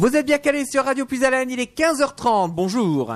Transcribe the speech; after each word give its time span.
Vous 0.00 0.16
êtes 0.16 0.24
bien 0.24 0.38
calé 0.38 0.64
sur 0.64 0.86
Radio 0.86 1.04
Plus 1.04 1.20
il 1.50 1.60
est 1.60 1.78
15h30, 1.78 2.52
bonjour. 2.54 3.14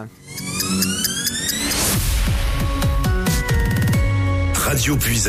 Radio 4.53 4.95
Puis 4.97 5.23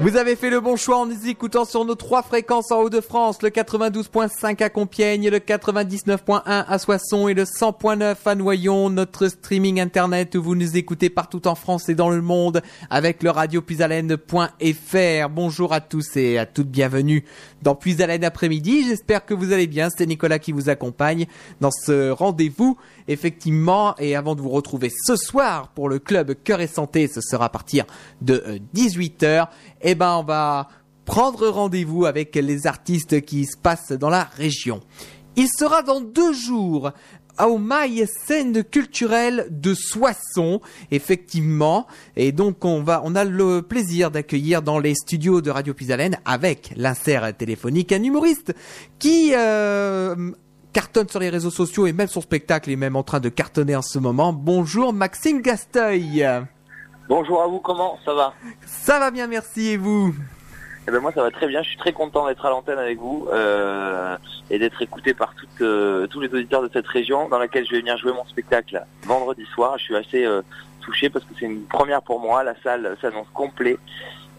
vous 0.00 0.16
avez 0.16 0.36
fait 0.36 0.48
le 0.48 0.60
bon 0.60 0.76
choix 0.76 0.98
en 0.98 1.06
nous 1.06 1.26
écoutant 1.26 1.64
sur 1.64 1.84
nos 1.84 1.96
trois 1.96 2.22
fréquences 2.22 2.70
en 2.70 2.82
Haut-de-France, 2.82 3.42
le 3.42 3.48
92.5 3.50 4.62
à 4.62 4.70
Compiègne, 4.70 5.28
le 5.28 5.38
99.1 5.38 6.40
à 6.44 6.78
Soissons 6.78 7.26
et 7.26 7.34
le 7.34 7.42
100.9 7.42 8.16
à 8.24 8.34
Noyon, 8.36 8.90
notre 8.90 9.26
streaming 9.26 9.80
internet 9.80 10.36
où 10.36 10.42
vous 10.42 10.54
nous 10.54 10.76
écoutez 10.76 11.10
partout 11.10 11.48
en 11.48 11.56
France 11.56 11.88
et 11.88 11.96
dans 11.96 12.10
le 12.10 12.22
monde 12.22 12.62
avec 12.90 13.24
le 13.24 13.30
radiopuisalène.fr. 13.30 15.28
Bonjour 15.30 15.72
à 15.72 15.80
tous 15.80 16.16
et 16.16 16.38
à 16.38 16.46
toutes, 16.46 16.68
bienvenue 16.68 17.24
dans 17.62 17.74
Puisalène 17.74 18.22
après-midi. 18.22 18.84
J'espère 18.86 19.26
que 19.26 19.34
vous 19.34 19.52
allez 19.52 19.66
bien. 19.66 19.88
C'est 19.90 20.06
Nicolas 20.06 20.38
qui 20.38 20.52
vous 20.52 20.68
accompagne 20.68 21.26
dans 21.60 21.72
ce 21.72 22.10
rendez-vous 22.10 22.78
effectivement. 23.08 23.96
Et 23.98 24.14
avant 24.14 24.34
de 24.34 24.40
vous 24.40 24.50
retrouver 24.50 24.90
ce 24.90 25.16
soir 25.16 25.68
pour 25.68 25.88
le 25.88 25.98
club 25.98 26.34
Cœur 26.44 26.60
et 26.60 26.66
Santé, 26.66 27.08
ce 27.08 27.20
sera 27.20 27.46
à 27.46 27.48
partir 27.48 27.84
de 28.20 28.60
18h, 28.74 29.24
euh, 29.24 29.44
eh 29.90 29.94
ben 29.94 30.16
on 30.16 30.24
va 30.24 30.68
prendre 31.04 31.48
rendez-vous 31.48 32.04
avec 32.04 32.34
les 32.34 32.66
artistes 32.66 33.22
qui 33.22 33.46
se 33.46 33.56
passent 33.56 33.92
dans 33.92 34.10
la 34.10 34.24
région. 34.24 34.80
Il 35.36 35.48
sera 35.48 35.82
dans 35.82 36.00
deux 36.00 36.34
jours 36.34 36.92
au 37.40 37.58
Maille 37.58 38.06
scène 38.26 38.64
culturelle 38.64 39.46
de 39.50 39.72
Soissons, 39.72 40.60
effectivement. 40.90 41.86
Et 42.16 42.32
donc 42.32 42.64
on 42.64 42.82
va, 42.82 43.00
on 43.04 43.14
a 43.14 43.24
le 43.24 43.62
plaisir 43.62 44.10
d'accueillir 44.10 44.60
dans 44.60 44.78
les 44.78 44.94
studios 44.94 45.40
de 45.40 45.50
Radio 45.50 45.72
Pisalène 45.74 46.18
avec 46.24 46.72
l'insert 46.76 47.34
téléphonique 47.36 47.92
un 47.92 48.02
humoriste 48.02 48.54
qui 48.98 49.32
euh, 49.34 50.32
cartonne 50.72 51.08
sur 51.08 51.20
les 51.20 51.30
réseaux 51.30 51.50
sociaux 51.50 51.86
et 51.86 51.92
même 51.92 52.08
son 52.08 52.20
spectacle 52.20 52.70
est 52.70 52.76
même 52.76 52.96
en 52.96 53.02
train 53.02 53.20
de 53.20 53.28
cartonner 53.28 53.76
en 53.76 53.82
ce 53.82 53.98
moment. 53.98 54.32
Bonjour 54.32 54.92
Maxime 54.92 55.40
Gasteuil. 55.40 56.26
Bonjour 57.08 57.42
à 57.42 57.46
vous, 57.46 57.58
comment 57.58 57.98
ça 58.04 58.12
va? 58.12 58.34
Ça 58.66 58.98
va 58.98 59.10
bien, 59.10 59.26
merci 59.26 59.68
et 59.68 59.76
vous? 59.78 60.14
Eh 60.86 60.90
ben 60.90 61.00
moi 61.00 61.10
ça 61.10 61.22
va 61.22 61.30
très 61.30 61.46
bien, 61.46 61.62
je 61.62 61.68
suis 61.70 61.78
très 61.78 61.94
content 61.94 62.26
d'être 62.26 62.44
à 62.44 62.50
l'antenne 62.50 62.78
avec 62.78 62.98
vous 62.98 63.26
euh, 63.32 64.14
et 64.50 64.58
d'être 64.58 64.82
écouté 64.82 65.14
par 65.14 65.34
toutes, 65.34 65.62
euh, 65.62 66.06
tous 66.06 66.20
les 66.20 66.28
auditeurs 66.28 66.62
de 66.62 66.68
cette 66.70 66.86
région 66.86 67.26
dans 67.30 67.38
laquelle 67.38 67.64
je 67.64 67.70
vais 67.70 67.78
venir 67.78 67.96
jouer 67.96 68.12
mon 68.12 68.26
spectacle 68.26 68.84
vendredi 69.04 69.46
soir. 69.54 69.78
Je 69.78 69.84
suis 69.84 69.96
assez 69.96 70.26
euh, 70.26 70.42
touché 70.82 71.08
parce 71.08 71.24
que 71.24 71.30
c'est 71.40 71.46
une 71.46 71.62
première 71.62 72.02
pour 72.02 72.20
moi, 72.20 72.44
la 72.44 72.54
salle 72.62 72.94
s'annonce 73.00 73.28
complet 73.32 73.78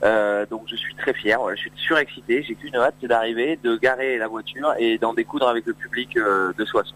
euh, 0.03 0.45
donc 0.45 0.61
je 0.67 0.75
suis 0.75 0.93
très 0.93 1.13
fier, 1.13 1.39
je 1.49 1.55
suis 1.55 1.71
surexcité, 1.75 2.43
j'ai 2.43 2.53
qu'une 2.53 2.75
hâte, 2.75 2.93
c'est 3.01 3.07
d'arriver, 3.07 3.59
de 3.63 3.77
garer 3.77 4.19
la 4.19 4.27
voiture 4.27 4.75
et 4.77 4.99
d'en 4.99 5.15
découdre 5.15 5.47
avec 5.47 5.65
le 5.65 5.73
public 5.73 6.15
de 6.15 6.65
Soissons. 6.65 6.95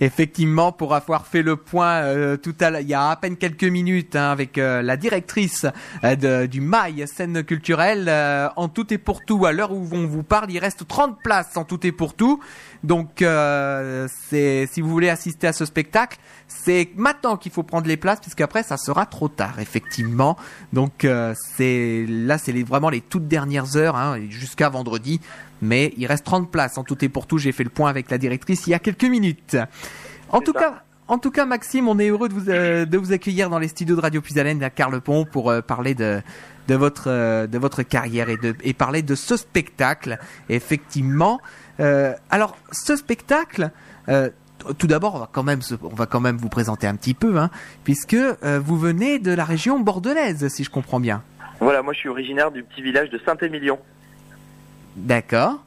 Effectivement, 0.00 0.72
pour 0.72 0.94
avoir 0.94 1.26
fait 1.26 1.42
le 1.42 1.56
point 1.56 2.02
euh, 2.02 2.36
tout 2.36 2.54
à 2.60 2.80
il 2.80 2.88
y 2.88 2.94
a 2.94 3.10
à 3.10 3.16
peine 3.16 3.36
quelques 3.36 3.64
minutes 3.64 4.16
hein, 4.16 4.30
avec 4.30 4.56
la 4.56 4.96
directrice 4.96 5.66
du 6.02 6.60
Mail 6.60 7.06
scène 7.06 7.42
culturelle, 7.44 8.10
en 8.56 8.68
tout 8.68 8.92
et 8.92 8.98
pour 8.98 9.24
tout, 9.24 9.46
à 9.46 9.52
l'heure 9.52 9.72
où 9.72 9.88
on 9.92 10.06
vous 10.06 10.22
parle, 10.22 10.50
il 10.50 10.58
reste 10.58 10.86
30 10.86 11.18
places 11.22 11.56
en 11.56 11.64
tout 11.64 11.86
et 11.86 11.92
pour 11.92 12.14
tout. 12.14 12.40
Donc, 12.82 13.24
si 14.30 14.80
vous 14.80 14.90
voulez 14.90 15.08
assister 15.08 15.46
à 15.46 15.52
ce 15.52 15.64
spectacle, 15.64 16.18
c'est 16.48 16.90
maintenant 16.96 17.36
qu'il 17.36 17.52
faut 17.52 17.62
prendre 17.62 17.86
les 17.86 17.96
places 17.96 18.20
puisqu'après 18.20 18.62
ça 18.62 18.76
sera 18.76 19.06
trop 19.06 19.28
tard 19.28 19.58
effectivement. 19.60 20.36
Donc 20.72 21.04
euh, 21.04 21.34
là 21.58 22.38
c'est 22.38 22.62
vraiment 22.62 22.90
les 22.90 23.00
toutes 23.00 23.28
dernières 23.28 23.76
heures 23.76 23.96
hein, 23.96 24.18
jusqu'à 24.28 24.68
vendredi. 24.68 25.20
Mais 25.62 25.92
il 25.96 26.06
reste 26.06 26.24
30 26.24 26.50
places 26.50 26.78
en 26.78 26.84
tout 26.84 27.04
et 27.04 27.08
pour 27.08 27.26
tout. 27.26 27.38
J'ai 27.38 27.52
fait 27.52 27.64
le 27.64 27.70
point 27.70 27.90
avec 27.90 28.10
la 28.10 28.18
directrice 28.18 28.66
il 28.66 28.70
y 28.70 28.74
a 28.74 28.78
quelques 28.78 29.04
minutes. 29.04 29.56
En 30.30 30.40
tout 30.40 30.52
cas. 30.52 30.82
En 31.08 31.18
tout 31.18 31.30
cas, 31.30 31.46
Maxime, 31.46 31.86
on 31.86 32.00
est 32.00 32.08
heureux 32.08 32.28
de 32.28 32.34
vous, 32.34 32.50
euh, 32.50 32.84
de 32.84 32.98
vous 32.98 33.12
accueillir 33.12 33.48
dans 33.48 33.60
les 33.60 33.68
studios 33.68 33.94
de 33.94 34.00
Radio 34.00 34.20
Puisalène 34.20 34.60
à 34.64 34.70
Carlepont 34.70 35.24
pour 35.24 35.50
euh, 35.50 35.60
parler 35.60 35.94
de, 35.94 36.20
de 36.66 36.74
votre 36.74 37.46
de 37.46 37.58
votre 37.58 37.84
carrière 37.84 38.28
et 38.28 38.36
de 38.36 38.56
et 38.64 38.74
parler 38.74 39.02
de 39.02 39.14
ce 39.14 39.36
spectacle. 39.36 40.18
Effectivement. 40.48 41.40
alors, 41.78 42.56
ce 42.72 42.96
spectacle, 42.96 43.70
tout 44.78 44.86
d'abord, 44.86 45.14
on 45.14 45.18
va 45.18 45.28
quand 45.30 45.42
même, 45.42 45.60
on 45.82 45.94
va 45.94 46.06
quand 46.06 46.20
même 46.20 46.36
vous 46.36 46.48
présenter 46.48 46.86
un 46.86 46.96
petit 46.96 47.14
peu, 47.14 47.38
hein, 47.38 47.50
puisque 47.84 48.14
euh, 48.14 48.60
vous 48.62 48.78
venez 48.78 49.18
de 49.18 49.32
la 49.32 49.44
région 49.44 49.80
bordelaise, 49.80 50.48
si 50.48 50.64
je 50.64 50.70
comprends 50.70 51.00
bien. 51.00 51.22
Voilà, 51.60 51.82
moi 51.82 51.92
je 51.92 52.00
suis 52.00 52.08
originaire 52.08 52.50
du 52.50 52.62
petit 52.62 52.82
village 52.82 53.10
de 53.10 53.18
Saint-Émilion. 53.24 53.78
D'accord. 54.96 55.58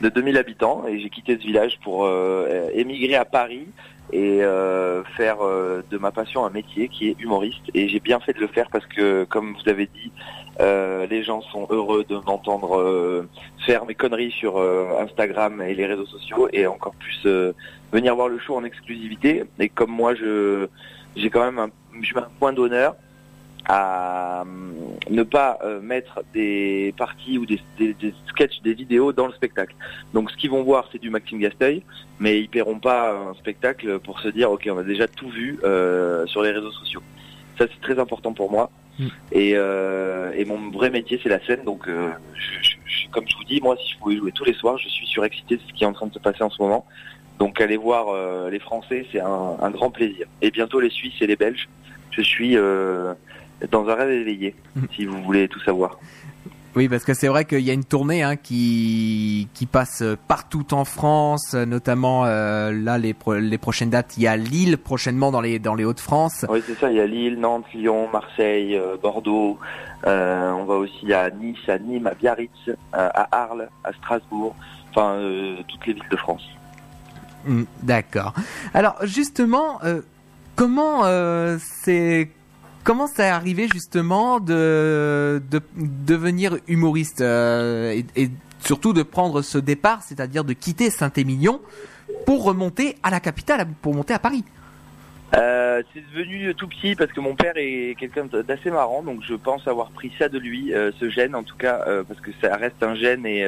De 0.00 0.08
2000 0.08 0.36
habitants, 0.36 0.84
et 0.86 0.98
j'ai 1.00 1.08
quitté 1.08 1.36
ce 1.36 1.42
village 1.42 1.78
pour 1.82 2.04
euh, 2.04 2.68
émigrer 2.74 3.14
à 3.14 3.24
Paris 3.24 3.66
et 4.12 4.42
euh, 4.42 5.02
faire 5.16 5.38
de 5.38 5.98
ma 5.98 6.10
passion 6.10 6.44
un 6.44 6.50
métier 6.50 6.88
qui 6.88 7.08
est 7.08 7.16
humoriste. 7.18 7.62
Et 7.72 7.88
j'ai 7.88 8.00
bien 8.00 8.20
fait 8.20 8.34
de 8.34 8.40
le 8.40 8.48
faire 8.48 8.68
parce 8.70 8.84
que, 8.86 9.24
comme 9.24 9.54
vous 9.54 9.68
avez 9.68 9.86
dit, 9.86 10.12
les 10.60 11.22
gens 11.22 11.40
sont 11.40 11.66
heureux 11.70 12.04
de 12.08 12.16
m'entendre 12.16 13.26
faire 13.64 13.86
mes 13.86 13.94
conneries 13.94 14.32
sur 14.32 14.60
Instagram 15.00 15.62
et 15.62 15.74
les 15.74 15.86
réseaux 15.86 16.06
sociaux, 16.06 16.48
et 16.52 16.66
encore 16.66 16.94
plus 16.94 17.26
venir 17.92 18.14
voir 18.14 18.28
le 18.28 18.38
show 18.38 18.56
en 18.56 18.64
exclusivité. 18.64 19.44
Et 19.58 19.68
comme 19.68 19.90
moi, 19.90 20.14
je 20.14 20.68
j'ai 21.16 21.30
quand 21.30 21.44
même 21.44 21.58
un, 21.58 21.70
je 22.02 22.16
un 22.18 22.28
point 22.38 22.52
d'honneur 22.52 22.96
à 23.66 24.42
euh, 24.42 24.44
ne 25.10 25.22
pas 25.22 25.58
euh, 25.64 25.80
mettre 25.80 26.22
des 26.32 26.94
parties 26.96 27.38
ou 27.38 27.46
des, 27.46 27.60
des, 27.78 27.94
des, 27.94 28.14
sketchs, 28.28 28.60
des 28.62 28.74
vidéos 28.74 29.12
dans 29.12 29.26
le 29.26 29.32
spectacle. 29.32 29.74
Donc 30.12 30.30
ce 30.30 30.36
qu'ils 30.36 30.50
vont 30.50 30.62
voir, 30.62 30.88
c'est 30.92 31.00
du 31.00 31.10
Maxime 31.10 31.38
Gasteuil, 31.38 31.82
mais 32.18 32.40
ils 32.40 32.48
paieront 32.48 32.78
pas 32.78 33.12
un 33.12 33.34
spectacle 33.34 33.98
pour 34.00 34.20
se 34.20 34.28
dire, 34.28 34.50
ok, 34.50 34.68
on 34.70 34.78
a 34.78 34.82
déjà 34.82 35.08
tout 35.08 35.28
vu 35.28 35.58
euh, 35.64 36.26
sur 36.26 36.42
les 36.42 36.50
réseaux 36.50 36.72
sociaux. 36.72 37.02
Ça, 37.58 37.66
c'est 37.72 37.80
très 37.80 37.98
important 37.98 38.32
pour 38.32 38.50
moi. 38.50 38.70
Mm. 38.98 39.06
Et, 39.32 39.50
et, 39.50 40.44
mon 40.44 40.70
vrai 40.70 40.90
métier, 40.90 41.18
c'est 41.22 41.28
la 41.28 41.44
scène. 41.44 41.64
Donc, 41.64 41.88
je, 41.88 43.08
comme 43.10 43.24
je 43.28 43.36
vous 43.36 43.44
dis, 43.44 43.60
moi, 43.60 43.76
si 43.76 43.92
je 43.92 43.98
pouvais 43.98 44.16
jouer 44.16 44.32
tous 44.32 44.44
les 44.44 44.54
soirs, 44.54 44.78
je 44.78 44.88
suis 44.88 45.06
surexcité 45.06 45.56
de 45.56 45.62
ce 45.66 45.72
qui 45.72 45.84
est 45.84 45.86
en 45.86 45.92
train 45.92 46.06
de 46.06 46.14
se 46.14 46.18
passer 46.18 46.42
en 46.42 46.50
ce 46.50 46.60
moment. 46.60 46.84
Donc 47.38 47.60
aller 47.60 47.76
voir 47.76 48.08
euh, 48.08 48.50
les 48.50 48.60
Français, 48.60 49.06
c'est 49.10 49.20
un, 49.20 49.70
grand 49.70 49.90
plaisir. 49.90 50.26
Et 50.40 50.50
bientôt 50.50 50.80
les 50.80 50.90
Suisses 50.90 51.20
et 51.20 51.26
les 51.26 51.36
Belges. 51.36 51.68
Je 52.10 52.22
suis 52.22 52.56
euh, 52.56 53.14
dans 53.70 53.88
un 53.88 53.94
rêve 53.94 54.10
éveillé, 54.10 54.54
si 54.94 55.06
vous 55.06 55.22
voulez 55.22 55.48
tout 55.48 55.60
savoir. 55.60 55.98
Oui, 56.76 56.88
parce 56.88 57.04
que 57.04 57.14
c'est 57.14 57.28
vrai 57.28 57.44
qu'il 57.44 57.60
y 57.60 57.70
a 57.70 57.72
une 57.72 57.84
tournée 57.84 58.24
hein, 58.24 58.34
qui 58.34 59.48
qui 59.54 59.66
passe 59.66 60.02
partout 60.26 60.74
en 60.74 60.84
France, 60.84 61.54
notamment 61.54 62.24
euh, 62.24 62.72
là 62.72 62.98
les 62.98 63.14
les 63.38 63.58
prochaines 63.58 63.90
dates. 63.90 64.16
Il 64.16 64.24
y 64.24 64.26
a 64.26 64.36
Lille 64.36 64.76
prochainement 64.76 65.30
dans 65.30 65.40
les 65.40 65.60
dans 65.60 65.76
les 65.76 65.84
Hauts-de-France. 65.84 66.46
Oui, 66.48 66.62
c'est 66.66 66.74
ça. 66.74 66.90
Il 66.90 66.96
y 66.96 67.00
a 67.00 67.06
Lille, 67.06 67.38
Nantes, 67.38 67.66
Lyon, 67.72 68.08
Marseille, 68.12 68.76
Bordeaux. 69.00 69.60
on 70.04 70.64
va 70.64 70.74
aussi 70.74 71.12
à 71.12 71.30
Nice, 71.30 71.68
à 71.68 71.78
Nîmes, 71.78 72.08
à 72.08 72.14
Biarritz, 72.14 72.70
à 72.92 73.28
Arles, 73.30 73.68
à 73.84 73.92
Strasbourg. 73.92 74.56
Enfin, 74.90 75.20
toutes 75.68 75.86
les 75.86 75.92
villes 75.92 76.08
de 76.10 76.16
France. 76.16 76.42
Hmm, 77.46 77.64
d'accord. 77.82 78.32
Alors 78.72 78.96
justement, 79.02 79.82
euh, 79.84 80.00
comment 80.56 81.04
euh, 81.04 81.58
c'est 81.60 82.30
comment 82.84 83.06
c'est 83.06 83.28
arrivé 83.28 83.66
justement 83.72 84.38
de, 84.38 85.42
de 85.50 85.60
devenir 85.76 86.58
humoriste 86.68 87.20
euh, 87.20 88.00
et, 88.14 88.30
surtout 88.60 88.92
de 88.92 89.02
prendre 89.02 89.42
ce 89.42 89.58
départ, 89.58 90.02
c'est-à-dire 90.02 90.44
de 90.44 90.52
quitter 90.52 90.90
Saint-Émilion 90.90 91.60
pour 92.24 92.44
remonter 92.44 92.96
à 93.02 93.10
la 93.10 93.20
capitale, 93.20 93.66
pour 93.82 93.94
monter 93.94 94.14
à 94.14 94.18
Paris? 94.18 94.44
C'est 95.32 96.04
devenu 96.14 96.54
tout 96.54 96.68
petit 96.68 96.94
parce 96.94 97.10
que 97.10 97.18
mon 97.18 97.34
père 97.34 97.54
est 97.56 97.96
quelqu'un 97.98 98.26
d'assez 98.26 98.70
marrant, 98.70 99.02
donc 99.02 99.20
je 99.26 99.34
pense 99.34 99.66
avoir 99.66 99.90
pris 99.90 100.12
ça 100.16 100.28
de 100.28 100.38
lui, 100.38 100.72
ce 100.72 101.10
gène 101.10 101.34
en 101.34 101.42
tout 101.42 101.56
cas, 101.56 101.84
parce 102.06 102.20
que 102.20 102.30
ça 102.40 102.56
reste 102.56 102.80
un 102.84 102.94
gène 102.94 103.26
et, 103.26 103.44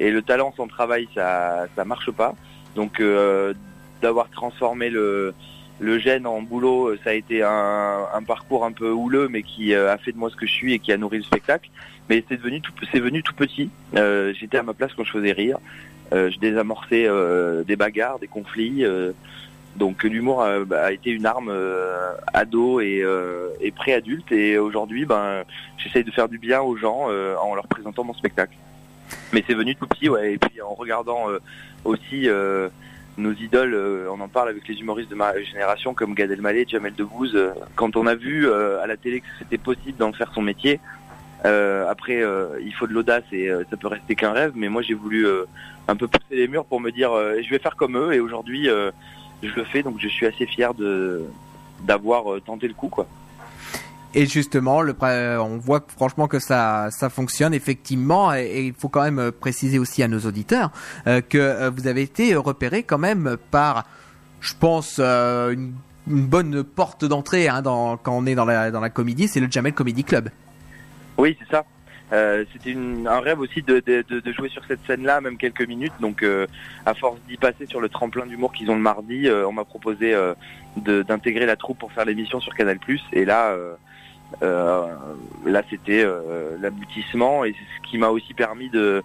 et 0.00 0.10
le 0.10 0.22
talent 0.22 0.52
sans 0.56 0.66
travail 0.66 1.08
ça 1.14 1.66
ça 1.76 1.84
marche 1.84 2.10
pas. 2.10 2.34
Donc 2.74 3.00
euh, 3.00 3.54
d'avoir 4.02 4.30
transformé 4.30 4.90
le, 4.90 5.34
le 5.80 5.98
gène 5.98 6.26
en 6.26 6.42
boulot, 6.42 6.88
euh, 6.88 6.98
ça 7.04 7.10
a 7.10 7.12
été 7.12 7.42
un, 7.42 8.22
parcours 8.26 8.64
un 8.64 8.72
peu 8.72 8.90
houleux, 8.90 9.28
mais 9.28 9.42
qui 9.42 9.74
euh, 9.74 9.92
a 9.92 9.98
fait 9.98 10.12
de 10.12 10.18
moi 10.18 10.30
ce 10.30 10.36
que 10.36 10.46
je 10.46 10.52
suis 10.52 10.74
et 10.74 10.78
qui 10.78 10.92
a 10.92 10.96
nourri 10.96 11.18
le 11.18 11.24
spectacle. 11.24 11.70
Mais 12.08 12.24
c'est 12.28 12.36
devenu 12.36 12.62
c'est 12.90 13.00
venu 13.00 13.22
tout 13.22 13.34
petit. 13.34 13.70
J'étais 13.92 14.56
à 14.56 14.62
ma 14.62 14.74
place 14.74 14.92
quand 14.94 15.04
je 15.04 15.12
faisais 15.12 15.32
rire. 15.32 15.58
je 16.10 16.38
désamorçais 16.38 17.06
des 17.66 17.76
bagarres, 17.76 18.18
des 18.18 18.28
conflits. 18.28 18.82
donc 19.76 20.02
l'humour 20.04 20.42
a, 20.42 20.90
été 20.90 21.10
une 21.10 21.26
arme 21.26 21.52
ado 22.32 22.80
et, 22.80 23.04
et 23.60 23.70
pré-adulte. 23.72 24.32
Et 24.32 24.56
aujourd'hui, 24.56 25.04
ben, 25.04 25.44
j'essaye 25.76 26.02
de 26.02 26.10
faire 26.10 26.30
du 26.30 26.38
bien 26.38 26.62
aux 26.62 26.78
gens 26.78 27.10
en 27.42 27.54
leur 27.54 27.66
présentant 27.66 28.04
mon 28.04 28.14
spectacle. 28.14 28.56
Mais 29.34 29.44
c'est 29.46 29.54
venu 29.54 29.76
tout 29.76 29.86
petit, 29.86 30.08
ouais. 30.08 30.32
Et 30.32 30.38
puis 30.38 30.62
en 30.62 30.72
regardant 30.72 31.26
aussi 31.84 32.28
euh, 32.28 32.68
nos 33.18 33.32
idoles, 33.32 33.74
euh, 33.74 34.10
on 34.10 34.20
en 34.20 34.28
parle 34.28 34.48
avec 34.48 34.66
les 34.68 34.76
humoristes 34.76 35.10
de 35.10 35.14
ma 35.14 35.38
génération 35.42 35.92
comme 35.92 36.14
Gad 36.14 36.30
Elmaleh, 36.30 36.66
Jamel 36.66 36.94
Debbouze. 36.94 37.34
Euh, 37.34 37.50
quand 37.74 37.96
on 37.96 38.06
a 38.06 38.14
vu 38.14 38.50
à 38.50 38.86
la 38.86 38.96
télé 38.96 39.20
que 39.20 39.26
c'était 39.38 39.58
possible 39.58 39.98
d'en 39.98 40.12
faire 40.12 40.32
son 40.32 40.42
métier, 40.42 40.80
après, 41.44 42.22
il 42.62 42.74
faut 42.74 42.86
de 42.86 42.92
l'audace 42.92 43.24
et 43.32 43.48
ça 43.70 43.76
peut 43.76 43.86
rester 43.86 44.14
qu'un 44.14 44.32
rêve, 44.32 44.52
mais 44.54 44.68
moi 44.68 44.82
j'ai 44.82 44.94
voulu 44.94 45.26
un 45.86 45.96
peu 45.96 46.08
pousser 46.08 46.34
les 46.34 46.48
murs 46.48 46.64
pour 46.64 46.80
me 46.80 46.90
dire 46.90 47.10
je 47.40 47.48
vais 47.48 47.58
faire 47.58 47.76
comme 47.76 47.96
eux 47.96 48.12
et 48.12 48.20
aujourd'hui 48.20 48.64
je 48.64 49.54
le 49.54 49.64
fais 49.64 49.82
donc 49.82 49.96
je 49.98 50.08
suis 50.08 50.26
assez 50.26 50.46
fier 50.46 50.72
d'avoir 51.80 52.40
tenté 52.42 52.66
le 52.66 52.74
coup. 52.74 52.90
Et 54.14 54.26
justement, 54.26 54.80
le, 54.80 54.94
on 55.02 55.58
voit 55.58 55.84
franchement 55.86 56.28
que 56.28 56.38
ça, 56.38 56.88
ça 56.90 57.10
fonctionne 57.10 57.52
effectivement. 57.52 58.34
Et, 58.34 58.66
il 58.66 58.74
faut 58.74 58.88
quand 58.88 59.02
même 59.02 59.32
préciser 59.32 59.78
aussi 59.78 60.02
à 60.02 60.08
nos 60.08 60.20
auditeurs 60.20 60.70
euh, 61.06 61.20
que 61.20 61.38
euh, 61.38 61.70
vous 61.70 61.86
avez 61.86 62.02
été 62.02 62.34
repéré 62.34 62.82
quand 62.82 62.98
même 62.98 63.36
par, 63.50 63.84
je 64.40 64.54
pense, 64.58 64.96
euh, 64.98 65.52
une, 65.52 65.72
bonne 66.06 66.64
porte 66.64 67.04
d'entrée 67.04 67.48
hein, 67.48 67.60
dans, 67.60 67.98
quand 67.98 68.16
on 68.16 68.24
est 68.24 68.34
dans 68.34 68.46
la, 68.46 68.70
dans 68.70 68.80
la 68.80 68.88
comédie, 68.88 69.28
c'est 69.28 69.40
le 69.40 69.50
Jamel 69.50 69.74
Comedy 69.74 70.04
Club. 70.04 70.30
Oui, 71.18 71.36
c'est 71.38 71.50
ça. 71.50 71.64
c'était 72.50 72.74
un 73.06 73.20
rêve 73.20 73.40
aussi 73.40 73.60
de, 73.60 73.82
de, 73.86 74.02
de, 74.08 74.32
jouer 74.32 74.48
sur 74.48 74.64
cette 74.64 74.80
scène-là, 74.86 75.20
même 75.20 75.36
quelques 75.36 75.68
minutes. 75.68 75.92
Donc, 76.00 76.24
à 76.86 76.94
force 76.94 77.18
d'y 77.28 77.36
passer 77.36 77.66
sur 77.66 77.82
le 77.82 77.90
tremplin 77.90 78.24
d'humour 78.24 78.54
qu'ils 78.54 78.70
ont 78.70 78.76
le 78.76 78.80
mardi, 78.80 79.28
on 79.30 79.52
m'a 79.52 79.66
proposé 79.66 80.14
d'intégrer 80.78 81.46
la 81.46 81.56
troupe 81.56 81.78
pour 81.78 81.92
faire 81.92 82.04
l'émission 82.04 82.40
sur 82.40 82.54
Canal+. 82.54 82.78
Et 83.12 83.24
là, 83.24 83.50
euh, 83.50 83.74
là, 84.40 85.62
c'était 85.70 86.04
euh, 86.04 86.56
l'aboutissement 86.60 87.44
et 87.44 87.52
c'est 87.52 87.76
ce 87.76 87.90
qui 87.90 87.98
m'a 87.98 88.08
aussi 88.08 88.34
permis 88.34 88.68
de, 88.68 89.02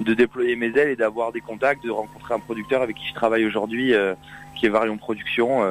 de 0.00 0.14
déployer 0.14 0.56
mes 0.56 0.76
ailes 0.76 0.88
et 0.88 0.96
d'avoir 0.96 1.32
des 1.32 1.40
contacts, 1.40 1.84
de 1.84 1.90
rencontrer 1.90 2.34
un 2.34 2.40
producteur 2.40 2.82
avec 2.82 2.96
qui 2.96 3.06
je 3.08 3.14
travaille 3.14 3.44
aujourd'hui, 3.44 3.94
euh, 3.94 4.14
qui 4.54 4.66
est 4.66 4.68
Varion 4.68 4.96
Production. 4.96 5.62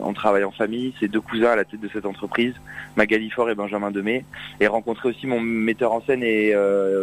on 0.00 0.12
travaille 0.12 0.44
en 0.44 0.52
famille, 0.52 0.94
c'est 1.00 1.08
deux 1.08 1.20
cousins 1.20 1.50
à 1.50 1.56
la 1.56 1.64
tête 1.64 1.80
de 1.80 1.88
cette 1.88 2.06
entreprise, 2.06 2.54
Magali 2.96 3.30
Fort 3.30 3.50
et 3.50 3.56
Benjamin 3.56 3.90
Demey, 3.90 4.24
et 4.60 4.68
rencontrer 4.68 5.08
aussi 5.08 5.26
mon 5.26 5.40
metteur 5.40 5.92
en 5.92 6.00
scène 6.02 6.22
et 6.22 6.54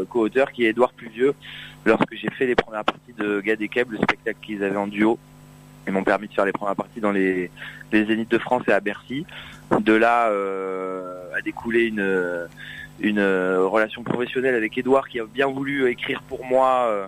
co-auteur 0.09 0.53
qui 0.53 0.65
est 0.65 0.69
Édouard 0.69 0.93
Pluvieux, 0.93 1.33
lorsque 1.83 2.15
j'ai 2.15 2.29
fait 2.29 2.45
les 2.45 2.55
premières 2.55 2.85
parties 2.85 3.13
de 3.17 3.41
Gad 3.41 3.61
et 3.61 3.67
Keb, 3.67 3.91
le 3.91 3.97
spectacle 3.97 4.39
qu'ils 4.41 4.63
avaient 4.63 4.77
en 4.77 4.87
duo. 4.87 5.19
Ils 5.87 5.93
m'ont 5.93 6.03
permis 6.03 6.27
de 6.27 6.33
faire 6.33 6.45
les 6.45 6.51
premières 6.51 6.75
parties 6.75 6.99
dans 6.99 7.11
les, 7.11 7.49
les 7.91 8.05
Zéniths 8.05 8.31
de 8.31 8.37
France 8.37 8.63
et 8.67 8.71
à 8.71 8.79
Bercy. 8.79 9.25
De 9.79 9.93
là 9.93 10.29
euh, 10.29 11.23
a 11.35 11.41
découlé 11.41 11.85
une, 11.85 12.47
une 12.99 13.21
relation 13.21 14.03
professionnelle 14.03 14.55
avec 14.55 14.77
Edouard 14.77 15.07
qui 15.07 15.19
a 15.19 15.25
bien 15.25 15.47
voulu 15.47 15.89
écrire 15.89 16.21
pour 16.23 16.45
moi 16.45 16.85
euh, 16.87 17.07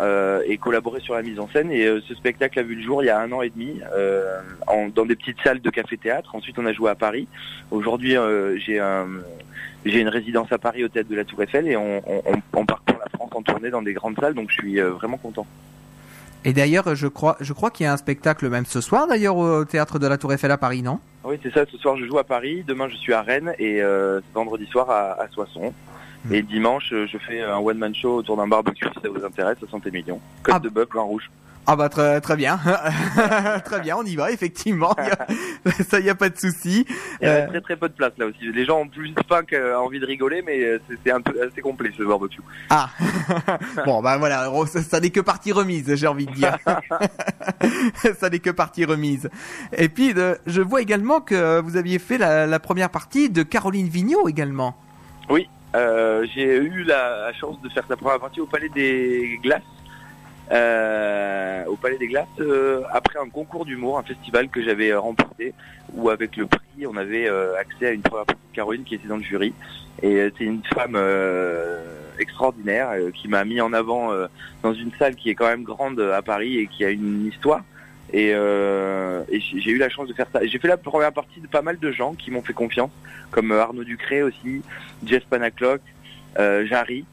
euh, 0.00 0.42
et 0.46 0.56
collaborer 0.58 1.00
sur 1.00 1.14
la 1.14 1.22
mise 1.22 1.40
en 1.40 1.48
scène. 1.48 1.70
Et 1.70 1.86
ce 2.06 2.14
spectacle 2.14 2.58
a 2.58 2.62
vu 2.62 2.74
le 2.74 2.82
jour 2.82 3.02
il 3.02 3.06
y 3.06 3.10
a 3.10 3.20
un 3.20 3.32
an 3.32 3.42
et 3.42 3.50
demi 3.50 3.80
dans 4.94 5.06
des 5.06 5.16
petites 5.16 5.40
salles 5.42 5.60
de 5.60 5.70
café-théâtre. 5.70 6.34
Ensuite, 6.34 6.58
on 6.58 6.66
a 6.66 6.72
joué 6.72 6.90
à 6.90 6.94
Paris. 6.94 7.28
Aujourd'hui, 7.70 8.16
j'ai 8.56 8.80
j'ai 9.84 10.00
une 10.00 10.08
résidence 10.08 10.50
à 10.50 10.58
Paris 10.58 10.82
au 10.82 10.88
théâtre 10.88 11.08
de 11.08 11.14
la 11.14 11.24
Tour 11.24 11.42
Eiffel 11.44 11.68
et 11.68 11.76
on, 11.76 12.02
on, 12.52 12.66
parcourt 12.66 12.98
la 12.98 13.08
France 13.08 13.30
en 13.36 13.42
tournée 13.42 13.70
dans 13.70 13.82
des 13.82 13.92
grandes 13.92 14.18
salles. 14.18 14.34
Donc, 14.34 14.50
je 14.50 14.54
suis 14.54 14.80
vraiment 14.80 15.16
content. 15.16 15.46
Et 16.46 16.52
d'ailleurs, 16.52 16.94
je 16.94 17.08
crois, 17.08 17.36
je 17.40 17.52
crois 17.52 17.72
qu'il 17.72 17.84
y 17.84 17.86
a 17.88 17.92
un 17.92 17.96
spectacle 17.96 18.48
même 18.48 18.66
ce 18.66 18.80
soir, 18.80 19.08
d'ailleurs, 19.08 19.36
au 19.36 19.64
théâtre 19.64 19.98
de 19.98 20.06
la 20.06 20.16
Tour 20.16 20.32
Eiffel 20.32 20.52
à 20.52 20.56
Paris, 20.56 20.80
non? 20.80 21.00
Oui, 21.24 21.40
c'est 21.42 21.52
ça. 21.52 21.64
Ce 21.68 21.76
soir, 21.76 21.96
je 21.96 22.06
joue 22.06 22.18
à 22.18 22.24
Paris. 22.24 22.62
Demain, 22.64 22.88
je 22.88 22.94
suis 22.94 23.12
à 23.12 23.20
Rennes 23.20 23.52
et 23.58 23.82
euh, 23.82 24.20
vendredi 24.32 24.64
soir 24.66 24.88
à, 24.88 25.26
Soissons. 25.32 25.74
Hmm. 26.24 26.32
Et 26.32 26.42
dimanche, 26.42 26.90
je 26.90 27.18
fais 27.18 27.42
un 27.42 27.58
one-man 27.58 27.92
show 27.96 28.18
autour 28.18 28.36
d'un 28.36 28.46
barbecue, 28.46 28.86
si 28.94 29.00
ça 29.02 29.08
vous 29.08 29.24
intéresse, 29.24 29.58
60 29.58 29.86
millions. 29.86 30.20
Côte 30.44 30.54
ah. 30.56 30.60
de 30.60 30.68
bœuf, 30.68 30.88
vin 30.94 31.02
rouge. 31.02 31.28
Ah 31.68 31.74
bah 31.74 31.88
très 31.88 32.20
très 32.20 32.36
bien, 32.36 32.60
très 33.64 33.80
bien, 33.80 33.96
on 33.96 34.04
y 34.04 34.14
va 34.14 34.30
effectivement. 34.30 34.94
ça 35.88 35.98
y 35.98 36.08
a 36.08 36.14
pas 36.14 36.28
de 36.28 36.38
souci. 36.38 36.86
Il 37.20 37.26
y 37.26 37.28
a 37.28 37.34
euh, 37.34 37.46
très 37.48 37.60
très 37.60 37.76
peu 37.76 37.88
de 37.88 37.94
place 37.94 38.12
là 38.18 38.26
aussi. 38.26 38.52
Les 38.52 38.64
gens 38.64 38.82
ont 38.82 38.88
plus 38.88 39.12
faim 39.28 39.42
qu'envie 39.42 39.98
de 39.98 40.06
rigoler, 40.06 40.42
mais 40.42 40.62
euh, 40.62 40.78
c'est 41.04 41.10
un 41.10 41.20
peu 41.20 41.42
assez 41.42 41.60
complet 41.60 41.90
ce 41.96 42.04
barbecue. 42.04 42.40
Ah 42.70 42.90
bon 43.84 44.00
bah 44.00 44.16
voilà, 44.16 44.48
ça, 44.66 45.00
n'est 45.00 45.10
que 45.10 45.20
partie 45.20 45.50
remise, 45.50 45.92
j'ai 45.96 46.06
envie 46.06 46.26
de 46.26 46.32
dire. 46.32 46.56
ça 48.16 48.30
n'est 48.30 48.38
que 48.38 48.50
partie 48.50 48.84
remise. 48.84 49.28
Et 49.76 49.88
puis 49.88 50.14
je 50.46 50.62
vois 50.62 50.82
également 50.82 51.20
que 51.20 51.60
vous 51.60 51.76
aviez 51.76 51.98
fait 51.98 52.18
la, 52.18 52.60
première 52.60 52.90
partie 52.90 53.28
de 53.28 53.42
Caroline 53.42 53.88
Vigneault 53.88 54.28
également. 54.28 54.76
Oui, 55.28 55.48
euh, 55.74 56.24
j'ai 56.32 56.56
eu 56.58 56.84
la 56.84 57.32
chance 57.34 57.60
de 57.60 57.68
faire 57.70 57.84
sa 57.88 57.96
première 57.96 58.20
partie 58.20 58.40
au 58.40 58.46
Palais 58.46 58.68
des 58.68 59.40
Glaces 59.42 59.62
euh, 60.52 61.64
au 61.66 61.74
Palais 61.76 61.98
des 61.98 62.06
Glaces 62.06 62.28
euh, 62.38 62.82
après 62.92 63.18
un 63.18 63.28
concours 63.28 63.64
d'humour, 63.64 63.98
un 63.98 64.04
festival 64.04 64.48
que 64.48 64.62
j'avais 64.62 64.90
euh, 64.90 65.00
remporté 65.00 65.54
où 65.92 66.08
avec 66.08 66.36
le 66.36 66.46
prix 66.46 66.86
on 66.86 66.96
avait 66.96 67.28
accès 67.58 67.86
à 67.86 67.90
une 67.92 68.02
première 68.02 68.26
partie 68.26 68.42
de 68.50 68.56
Caroline 68.56 68.84
qui 68.84 68.94
était 68.94 69.08
dans 69.08 69.16
le 69.16 69.22
jury. 69.22 69.54
Et 70.02 70.30
c'est 70.36 70.44
une 70.44 70.62
femme 70.74 70.98
extraordinaire 72.18 72.90
qui 73.14 73.28
m'a 73.28 73.46
mis 73.46 73.62
en 73.62 73.72
avant 73.72 74.10
dans 74.62 74.74
une 74.74 74.90
salle 74.98 75.14
qui 75.14 75.30
est 75.30 75.34
quand 75.34 75.46
même 75.46 75.62
grande 75.62 75.98
à 76.00 76.20
Paris 76.20 76.58
et 76.58 76.66
qui 76.66 76.84
a 76.84 76.90
une 76.90 77.26
histoire. 77.26 77.62
Et, 78.12 78.28
et 78.28 79.40
j'ai 79.40 79.70
eu 79.70 79.78
la 79.78 79.88
chance 79.88 80.06
de 80.06 80.12
faire 80.12 80.26
ça. 80.30 80.44
J'ai 80.44 80.58
fait 80.58 80.68
la 80.68 80.76
première 80.76 81.12
partie 81.12 81.40
de 81.40 81.46
pas 81.46 81.62
mal 81.62 81.78
de 81.78 81.90
gens 81.92 82.12
qui 82.12 82.30
m'ont 82.30 82.42
fait 82.42 82.52
confiance 82.52 82.90
comme 83.30 83.52
Arnaud 83.52 83.84
Ducré 83.84 84.22
aussi, 84.22 84.60
Jeff 85.02 85.24
Panaclock, 85.30 85.80
Jarry 86.36 87.06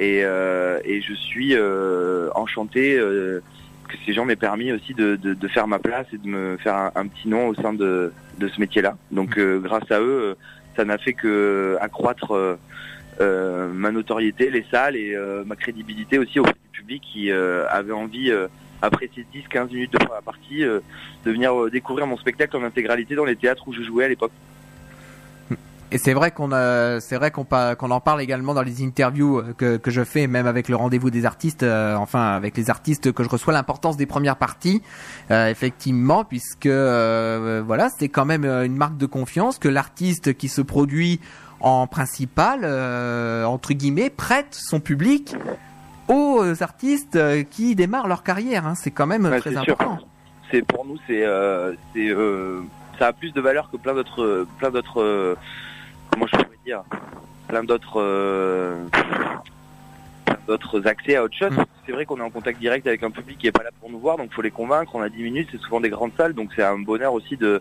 et, 0.00 0.22
euh, 0.24 0.80
et 0.84 1.02
je 1.02 1.12
suis 1.12 1.54
euh, 1.54 2.30
enchanté 2.34 2.96
euh, 2.98 3.42
que 3.86 3.96
ces 4.06 4.14
gens 4.14 4.24
m'aient 4.24 4.34
permis 4.34 4.72
aussi 4.72 4.94
de, 4.94 5.14
de, 5.16 5.48
faire 5.48 5.68
ma 5.68 5.78
place 5.78 6.06
et 6.14 6.16
de 6.16 6.26
me 6.26 6.56
faire 6.56 6.90
un, 6.94 7.06
petit 7.06 7.28
nom 7.28 7.48
au 7.48 7.54
sein 7.54 7.74
de, 7.74 8.10
de 8.38 8.48
ce 8.48 8.58
métier-là. 8.60 8.96
Donc 9.10 9.38
grâce 9.38 9.90
à 9.90 10.00
eux, 10.00 10.36
ça 10.76 10.86
n'a 10.86 10.96
fait 10.96 11.12
que 11.12 11.76
accroître 11.80 12.58
ma 13.18 13.90
notoriété, 13.90 14.48
les 14.48 14.64
salles 14.70 14.94
et 14.94 15.18
ma 15.44 15.56
crédibilité 15.56 16.18
aussi 16.18 16.38
auprès 16.38 16.54
du 16.54 16.78
public 16.78 17.02
qui 17.02 17.32
avait 17.32 17.92
envie, 17.92 18.32
après 18.80 19.10
ces 19.12 19.26
10-15 19.36 19.72
minutes 19.72 19.92
de 19.92 19.98
première 19.98 20.22
partie, 20.22 20.60
de 20.60 20.82
venir 21.24 21.68
découvrir 21.68 22.06
mon 22.06 22.16
spectacle 22.16 22.56
en 22.56 22.62
intégralité 22.62 23.16
dans 23.16 23.24
les 23.24 23.34
théâtres 23.34 23.66
où 23.66 23.72
je 23.72 23.82
jouais 23.82 24.04
à 24.04 24.08
l'époque. 24.08 24.32
Et 25.92 25.98
c'est 25.98 26.14
vrai 26.14 26.30
qu'on 26.30 26.50
c'est 27.00 27.16
vrai 27.16 27.30
qu'on 27.30 27.44
qu'on 27.44 27.90
en 27.90 28.00
parle 28.00 28.20
également 28.20 28.54
dans 28.54 28.62
les 28.62 28.82
interviews 28.84 29.42
que, 29.58 29.76
que 29.76 29.90
je 29.90 30.04
fais, 30.04 30.28
même 30.28 30.46
avec 30.46 30.68
le 30.68 30.76
rendez-vous 30.76 31.10
des 31.10 31.26
artistes, 31.26 31.64
euh, 31.64 31.96
enfin 31.96 32.30
avec 32.32 32.56
les 32.56 32.70
artistes 32.70 33.12
que 33.12 33.24
je 33.24 33.28
reçois, 33.28 33.52
l'importance 33.52 33.96
des 33.96 34.06
premières 34.06 34.36
parties, 34.36 34.82
euh, 35.30 35.48
effectivement, 35.48 36.24
puisque 36.24 36.66
euh, 36.66 37.62
voilà, 37.66 37.88
c'est 37.98 38.08
quand 38.08 38.24
même 38.24 38.44
une 38.44 38.76
marque 38.76 38.98
de 38.98 39.06
confiance 39.06 39.58
que 39.58 39.68
l'artiste 39.68 40.34
qui 40.34 40.48
se 40.48 40.62
produit 40.62 41.20
en 41.58 41.86
principal, 41.88 42.64
entre 43.44 43.72
guillemets, 43.74 44.10
prête 44.10 44.54
son 44.54 44.80
public 44.80 45.34
aux 46.08 46.62
artistes 46.62 47.18
qui 47.50 47.74
démarrent 47.74 48.08
leur 48.08 48.22
carrière. 48.22 48.66
Hein. 48.66 48.74
C'est 48.76 48.90
quand 48.92 49.06
même 49.06 49.28
très 49.40 49.56
important. 49.56 49.98
C'est 50.50 50.62
pour 50.62 50.84
nous, 50.86 50.98
c'est 51.06 51.24
c'est 51.94 52.14
ça 52.98 53.08
a 53.08 53.12
plus 53.12 53.32
de 53.32 53.40
valeur 53.40 53.70
que 53.70 53.76
plein 53.76 53.94
d'autres 53.94 54.46
plein 54.58 54.70
d'autres 54.70 55.36
comment 56.10 56.26
je 56.26 56.36
pourrais 56.36 56.58
dire, 56.64 56.82
plein 57.48 57.64
d'autres 57.64 58.00
euh, 58.00 58.84
d'autres 60.46 60.86
accès 60.86 61.16
à 61.16 61.24
autre 61.24 61.36
chose. 61.36 61.52
Mm. 61.52 61.64
C'est 61.86 61.92
vrai 61.92 62.04
qu'on 62.04 62.18
est 62.18 62.22
en 62.22 62.30
contact 62.30 62.60
direct 62.60 62.86
avec 62.86 63.02
un 63.02 63.10
public 63.10 63.38
qui 63.38 63.46
est 63.46 63.52
pas 63.52 63.62
là 63.62 63.70
pour 63.80 63.90
nous 63.90 63.98
voir, 63.98 64.16
donc 64.16 64.32
faut 64.32 64.42
les 64.42 64.50
convaincre. 64.50 64.94
On 64.94 65.02
a 65.02 65.08
10 65.08 65.22
minutes, 65.22 65.48
c'est 65.52 65.60
souvent 65.60 65.80
des 65.80 65.90
grandes 65.90 66.12
salles, 66.16 66.34
donc 66.34 66.50
c'est 66.54 66.62
un 66.62 66.78
bonheur 66.78 67.12
aussi 67.12 67.36
de 67.36 67.60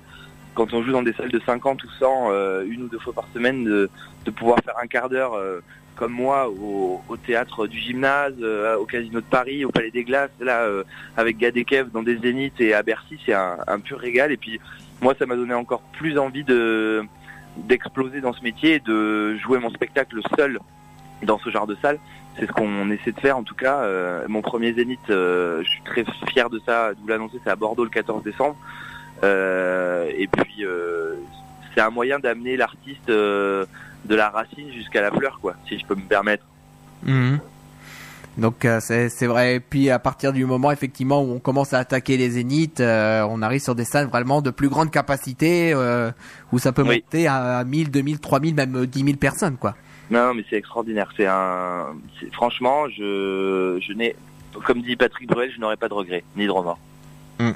quand 0.56 0.74
on 0.74 0.84
joue 0.84 0.92
dans 0.92 1.04
des 1.04 1.14
salles 1.14 1.32
de 1.32 1.40
50 1.40 1.84
ou 1.84 1.90
100, 2.00 2.32
euh, 2.32 2.66
une 2.68 2.84
ou 2.84 2.88
deux 2.88 3.00
fois 3.00 3.14
par 3.14 3.28
semaine, 3.34 3.64
de, 3.64 3.90
de 4.26 4.32
pouvoir 4.32 4.60
faire 4.64 4.76
un 4.82 4.88
quart 4.88 5.08
d'heure 5.08 5.34
euh, 5.34 5.62
comme 5.96 6.12
moi 6.12 6.50
au, 6.50 7.02
au, 7.08 7.18
théâtre 7.18 7.68
du 7.68 7.78
gymnase, 7.78 8.42
au 8.80 8.86
casino 8.86 9.20
de 9.20 9.26
Paris, 9.26 9.66
au 9.66 9.70
Palais 9.70 9.92
des 9.92 10.06
Glaces, 10.06 10.32
là 10.40 10.66
avec 11.18 11.38
Gad 11.38 11.58
et 11.58 11.66
Kev 11.66 11.90
dans 11.92 12.04
des 12.04 12.18
zéniths 12.18 12.60
et 12.62 12.74
à 12.74 12.84
Bercy, 12.84 13.20
c'est 13.26 13.34
un, 13.34 13.58
un 13.68 13.80
pur 13.82 14.00
régal. 14.00 14.32
Et 14.32 14.38
puis 14.38 14.62
moi, 15.02 15.16
ça 15.18 15.26
m'a 15.26 15.36
donné 15.36 15.54
encore 15.54 15.82
plus 15.94 16.18
envie 16.18 16.44
de 16.44 17.06
d'exploser 17.58 18.22
dans 18.22 18.34
ce 18.34 18.42
métier 18.42 18.76
et 18.76 18.80
de 18.80 19.36
jouer 19.38 19.60
mon 19.60 19.70
spectacle 19.70 20.20
seul 20.38 20.60
dans 21.24 21.40
ce 21.40 21.50
genre 21.50 21.68
de 21.68 21.76
salle. 21.82 22.00
C'est 22.38 22.48
ce 22.48 22.52
qu'on 22.52 22.90
essaie 22.92 23.12
de 23.12 23.20
faire 23.20 23.38
en 23.38 23.44
tout 23.44 23.56
cas. 23.56 23.80
Euh, 23.82 24.26
mon 24.28 24.42
premier 24.42 24.74
zénith, 24.74 25.00
euh, 25.10 25.62
je 25.64 25.70
suis 25.70 25.82
très 25.82 26.06
fier 26.28 26.50
de 26.50 26.62
ça, 26.66 26.94
de 26.94 27.00
vous 27.02 27.08
l'annoncer, 27.08 27.40
c'est 27.44 27.50
à 27.50 27.56
Bordeaux 27.56 27.84
le 27.84 27.90
14 27.90 28.24
décembre. 28.24 28.56
Euh, 29.24 30.10
et 30.16 30.28
puis 30.28 30.64
c'est 31.74 31.82
un 31.82 31.90
moyen 31.90 32.20
d'amener 32.20 32.56
l'artiste 32.56 33.10
de 33.10 33.68
la 34.08 34.30
racine 34.30 34.72
jusqu'à 34.72 35.02
la 35.02 35.12
fleur, 35.12 35.40
quoi, 35.42 35.56
si 35.68 35.78
je 35.78 35.86
peux 35.86 35.96
me 35.96 36.02
permettre. 36.02 36.46
Mhm. 37.04 37.40
Donc 38.40 38.66
euh, 38.66 38.80
c'est 38.82 39.28
vrai. 39.28 39.56
Et 39.56 39.60
puis 39.60 39.90
à 39.90 40.00
partir 40.00 40.34
du 40.34 40.46
moment 40.46 40.72
effectivement 40.72 41.22
où 41.22 41.34
on 41.34 41.40
commence 41.40 41.74
à 41.74 41.80
attaquer 41.80 42.18
les 42.18 42.32
zéniths, 42.32 42.80
euh, 42.80 43.26
on 43.30 43.42
arrive 43.42 43.62
sur 43.62 43.76
des 43.76 43.86
salles 43.86 44.08
vraiment 44.08 44.42
de 44.42 44.50
plus 44.50 44.70
grande 44.70 44.92
capacité 44.92 45.74
euh, 45.74 46.12
où 46.52 46.60
ça 46.60 46.72
peut 46.72 46.84
monter 46.84 47.28
à 47.28 47.64
1000, 47.64 47.92
2000, 47.92 48.20
3000, 48.20 48.56
même 48.56 48.86
10 48.86 49.04
000 49.04 49.18
personnes 49.18 49.58
quoi. 49.58 49.76
Non 50.10 50.34
mais 50.34 50.44
c'est 50.50 50.58
extraordinaire. 50.58 51.12
C'est 51.16 51.28
un, 51.28 51.88
franchement, 52.32 52.88
je, 52.90 53.80
je 53.82 53.94
n'ai, 53.94 54.16
comme 54.66 54.82
dit 54.82 54.96
Patrick 54.96 55.30
Bruel, 55.30 55.52
je 55.54 55.60
n'aurais 55.60 55.78
pas 55.78 55.90
de 55.90 55.94
regrets 55.94 56.24
ni 56.36 56.46
de 56.46 56.52
remords. 56.52 56.80
Hmm. 57.40 57.52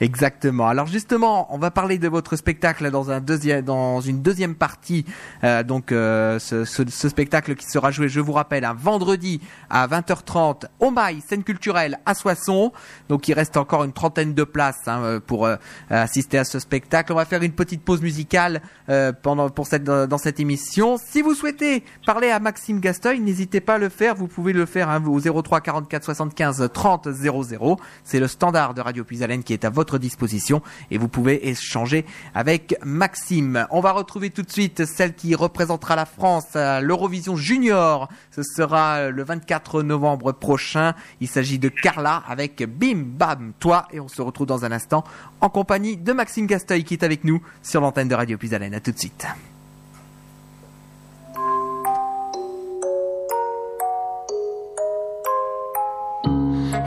Exactement. 0.00 0.66
Alors 0.66 0.86
justement, 0.86 1.46
on 1.54 1.58
va 1.58 1.70
parler 1.70 1.98
de 1.98 2.08
votre 2.08 2.34
spectacle 2.36 2.90
dans 2.90 3.10
un 3.10 3.20
deuxième, 3.20 3.62
dans 3.62 4.00
une 4.00 4.22
deuxième 4.22 4.54
partie. 4.54 5.04
Euh, 5.44 5.62
donc 5.62 5.92
euh, 5.92 6.38
ce, 6.38 6.64
ce, 6.64 6.88
ce, 6.88 7.08
spectacle 7.10 7.54
qui 7.54 7.66
sera 7.66 7.90
joué, 7.90 8.08
je 8.08 8.20
vous 8.20 8.32
rappelle, 8.32 8.64
un 8.64 8.72
vendredi 8.72 9.42
à 9.68 9.86
20h30 9.86 10.64
au 10.78 10.90
Mail, 10.90 11.20
scène 11.20 11.44
culturelle 11.44 11.98
à 12.06 12.14
Soissons. 12.14 12.72
Donc 13.10 13.28
il 13.28 13.34
reste 13.34 13.58
encore 13.58 13.84
une 13.84 13.92
trentaine 13.92 14.32
de 14.32 14.44
places 14.44 14.88
hein, 14.88 15.20
pour 15.26 15.44
euh, 15.44 15.56
assister 15.90 16.38
à 16.38 16.44
ce 16.44 16.58
spectacle. 16.58 17.12
On 17.12 17.16
va 17.16 17.26
faire 17.26 17.42
une 17.42 17.52
petite 17.52 17.82
pause 17.82 18.00
musicale 18.00 18.62
euh, 18.88 19.12
pendant 19.12 19.50
pour 19.50 19.66
cette 19.66 19.84
dans 19.84 20.18
cette 20.18 20.40
émission. 20.40 20.96
Si 20.96 21.20
vous 21.20 21.34
souhaitez 21.34 21.84
parler 22.06 22.30
à 22.30 22.40
Maxime 22.40 22.80
Gasteuil, 22.80 23.20
n'hésitez 23.20 23.60
pas 23.60 23.74
à 23.74 23.78
le 23.78 23.90
faire. 23.90 24.14
Vous 24.14 24.28
pouvez 24.28 24.54
le 24.54 24.64
faire 24.64 24.88
hein, 24.88 25.04
au 25.04 25.20
03 25.20 25.60
44 25.60 26.04
75 26.04 26.70
30 26.72 27.08
00. 27.12 27.76
C'est 28.02 28.18
le 28.18 28.28
standard 28.28 28.72
de 28.72 28.80
Radio 28.80 29.04
Puisalène 29.04 29.42
qui 29.42 29.52
est 29.52 29.66
à 29.66 29.70
votre 29.70 29.89
disposition 29.98 30.62
et 30.90 30.98
vous 30.98 31.08
pouvez 31.08 31.48
échanger 31.48 32.04
avec 32.34 32.76
Maxime. 32.84 33.66
On 33.70 33.80
va 33.80 33.92
retrouver 33.92 34.30
tout 34.30 34.42
de 34.42 34.50
suite 34.50 34.84
celle 34.84 35.14
qui 35.14 35.34
représentera 35.34 35.96
la 35.96 36.06
France 36.06 36.56
à 36.56 36.80
l'Eurovision 36.80 37.36
Junior. 37.36 38.08
Ce 38.30 38.42
sera 38.42 39.10
le 39.10 39.22
24 39.22 39.82
novembre 39.82 40.32
prochain. 40.32 40.94
Il 41.20 41.28
s'agit 41.28 41.58
de 41.58 41.68
Carla 41.68 42.22
avec 42.28 42.62
Bim 42.62 43.04
Bam 43.04 43.52
Toi 43.58 43.86
et 43.92 44.00
on 44.00 44.08
se 44.08 44.22
retrouve 44.22 44.46
dans 44.46 44.64
un 44.64 44.72
instant 44.72 45.04
en 45.40 45.48
compagnie 45.48 45.96
de 45.96 46.12
Maxime 46.12 46.46
Gasteuil 46.46 46.84
qui 46.84 46.94
est 46.94 47.04
avec 47.04 47.24
nous 47.24 47.42
sur 47.62 47.80
l'antenne 47.80 48.08
de 48.08 48.14
Radio 48.14 48.38
Puisalène. 48.38 48.74
À 48.74 48.80
tout 48.80 48.92
de 48.92 48.98
suite. 48.98 49.26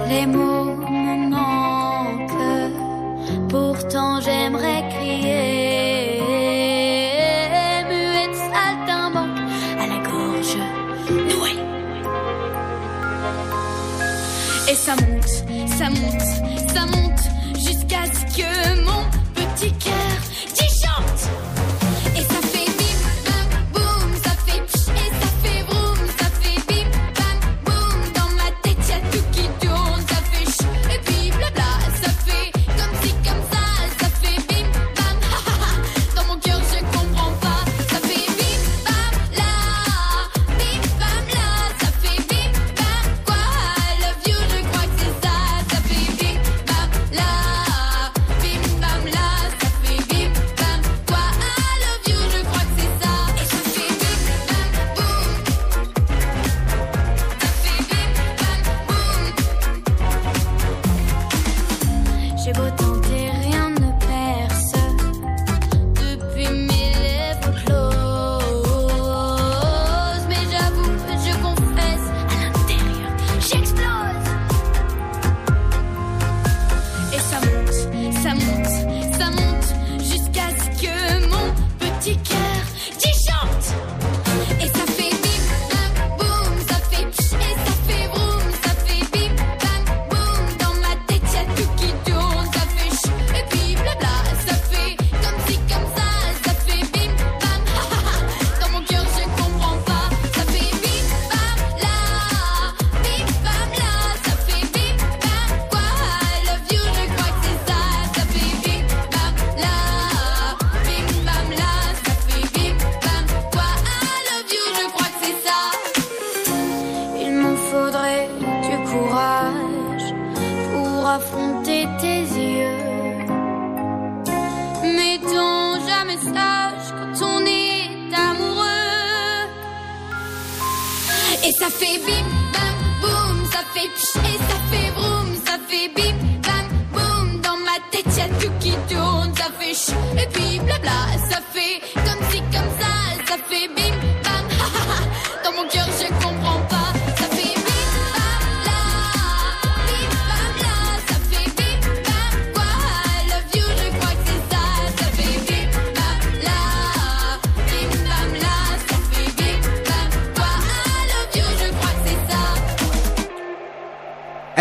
Les 0.07 0.27
mots 0.27 0.52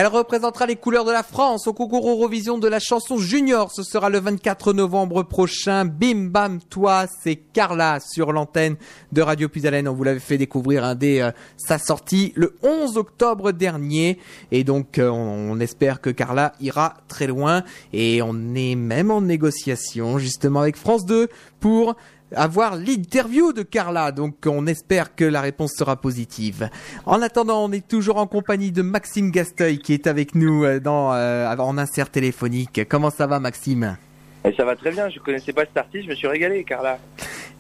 représentera 0.08 0.66
les 0.66 0.76
couleurs 0.76 1.04
de 1.04 1.12
la 1.12 1.22
France 1.22 1.66
au 1.66 1.72
concours 1.72 2.08
Eurovision 2.08 2.58
de 2.58 2.68
la 2.68 2.80
chanson 2.80 3.18
junior. 3.18 3.70
Ce 3.72 3.82
sera 3.82 4.10
le 4.10 4.20
24 4.20 4.72
novembre 4.72 5.22
prochain. 5.22 5.84
Bim 5.84 6.28
bam 6.30 6.60
toi, 6.70 7.06
c'est 7.22 7.36
Carla 7.36 7.98
sur 8.00 8.32
l'antenne 8.32 8.76
de 9.12 9.22
Radio 9.22 9.48
Puisalène. 9.48 9.88
On 9.88 9.94
vous 9.94 10.04
l'avait 10.04 10.20
fait 10.20 10.38
découvrir 10.38 10.84
un 10.84 10.94
des 10.94 11.20
euh, 11.20 11.30
sa 11.56 11.78
sortie 11.78 12.32
le 12.36 12.56
11 12.62 12.96
octobre 12.96 13.52
dernier 13.52 14.18
et 14.50 14.64
donc 14.64 14.98
euh, 14.98 15.08
on, 15.08 15.60
espère 15.60 16.00
que 16.00 16.10
Carla 16.10 16.52
ira 16.60 16.94
très 17.08 17.26
loin 17.26 17.62
et 17.92 18.22
on 18.22 18.54
est 18.54 18.74
même 18.74 19.10
en 19.10 19.20
négociation 19.20 20.18
justement 20.18 20.60
avec 20.60 20.76
France 20.76 21.04
2 21.06 21.28
pour 21.60 21.96
avoir 22.34 22.76
l'interview 22.76 23.52
de 23.52 23.62
Carla. 23.62 24.12
Donc 24.12 24.34
on 24.46 24.66
espère 24.66 25.14
que 25.14 25.24
la 25.24 25.40
réponse 25.40 25.72
sera 25.76 25.96
positive. 25.96 26.68
En 27.06 27.22
attendant, 27.22 27.64
on 27.64 27.72
est 27.72 27.86
toujours 27.86 28.16
en 28.16 28.26
compagnie 28.26 28.72
de 28.72 28.82
Maxime 28.82 29.30
Gasteuil 29.30 29.78
qui 29.78 29.92
est 29.94 30.06
avec 30.06 30.34
nous 30.34 30.64
euh, 30.64 30.80
dans, 30.80 31.12
euh, 31.14 31.54
en 31.56 31.78
insert 31.78 32.10
téléphonique. 32.10 32.82
Comment 32.88 33.10
ça 33.10 33.26
va 33.26 33.40
Maxime? 33.40 33.96
Et 34.44 34.52
ça 34.54 34.64
va 34.64 34.74
très 34.74 34.90
bien, 34.90 35.08
je 35.08 35.20
connaissais 35.20 35.52
pas 35.52 35.62
cet 35.62 35.76
artiste, 35.76 36.04
je 36.04 36.10
me 36.10 36.14
suis 36.16 36.26
régalé, 36.26 36.64
Carla. 36.64 36.98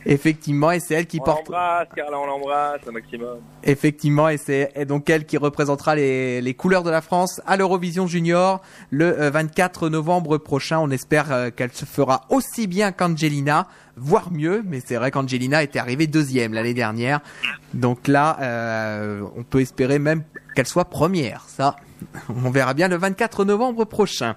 Effectivement, 0.06 0.72
et 0.72 0.80
c'est 0.80 0.94
elle 0.94 1.06
qui 1.06 1.20
on 1.20 1.24
porte. 1.24 1.48
On 1.48 1.52
l'embrasse, 1.52 1.88
Carla, 1.94 2.18
on 2.18 2.26
l'embrasse 2.26 2.80
un 2.88 2.92
maximum. 2.92 3.38
Effectivement, 3.62 4.28
et 4.28 4.36
c'est 4.36 4.84
donc 4.86 5.08
elle 5.10 5.26
qui 5.26 5.36
représentera 5.36 5.94
les, 5.94 6.40
les 6.40 6.54
couleurs 6.54 6.82
de 6.82 6.90
la 6.90 7.00
France 7.00 7.40
à 7.46 7.56
l'Eurovision 7.56 8.06
Junior 8.06 8.60
le 8.90 9.28
24 9.28 9.84
euh, 9.84 9.90
novembre 9.90 10.38
prochain. 10.38 10.78
On 10.80 10.90
espère 10.90 11.52
qu'elle 11.54 11.72
se 11.72 11.84
fera 11.84 12.22
aussi 12.30 12.66
bien 12.66 12.92
qu'Angelina 12.92 13.68
voire 13.96 14.32
mieux. 14.32 14.62
Mais 14.66 14.80
c'est 14.84 14.96
vrai 14.96 15.10
qu'Angelina 15.10 15.62
était 15.62 15.78
arrivée 15.78 16.06
deuxième 16.06 16.54
l'année 16.54 16.74
dernière. 16.74 17.20
Donc 17.74 18.08
là, 18.08 18.38
euh, 18.40 19.22
on 19.36 19.42
peut 19.42 19.60
espérer 19.60 19.98
même 19.98 20.22
qu'elle 20.54 20.66
soit 20.66 20.86
première. 20.86 21.44
Ça, 21.48 21.76
on 22.28 22.50
verra 22.50 22.74
bien 22.74 22.88
le 22.88 22.96
24 22.96 23.44
novembre 23.44 23.84
prochain. 23.84 24.36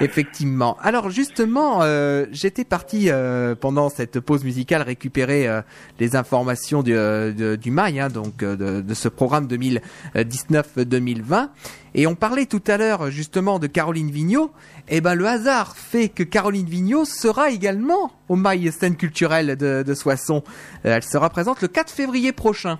Effectivement. 0.00 0.76
Alors 0.82 1.10
justement, 1.10 1.78
euh, 1.82 2.26
j'étais 2.32 2.64
parti 2.64 3.10
euh, 3.10 3.54
pendant 3.54 3.88
cette 3.88 4.20
pause 4.20 4.44
musicale 4.44 4.82
récupérer 4.82 5.46
euh, 5.48 5.62
les 6.00 6.16
informations 6.16 6.82
du, 6.82 6.92
de- 6.92 7.56
du 7.60 7.70
mail, 7.70 8.00
hein, 8.00 8.08
donc 8.08 8.38
de, 8.38 8.80
de 8.80 8.94
ce 8.94 9.08
programme 9.08 9.46
2019-2020. 9.46 11.48
Et 11.94 12.06
on 12.06 12.14
parlait 12.16 12.46
tout 12.46 12.62
à 12.66 12.76
l'heure 12.76 13.10
justement 13.10 13.58
de 13.58 13.66
Caroline 13.68 14.10
Vigneault. 14.10 14.50
Et 14.88 15.00
ben 15.00 15.14
le 15.14 15.26
hasard 15.26 15.76
fait 15.76 16.08
que 16.08 16.22
Caroline 16.24 16.66
Vigneault 16.66 17.04
sera 17.04 17.50
également 17.50 18.10
au 18.28 18.36
mail 18.36 18.72
scène 18.72 18.96
culturelle 18.96 19.56
de, 19.56 19.82
de 19.86 19.94
Soissons. 19.94 20.42
Elle 20.82 21.04
sera 21.04 21.30
présente 21.30 21.62
le 21.62 21.68
4 21.68 21.90
février 21.90 22.32
prochain. 22.32 22.78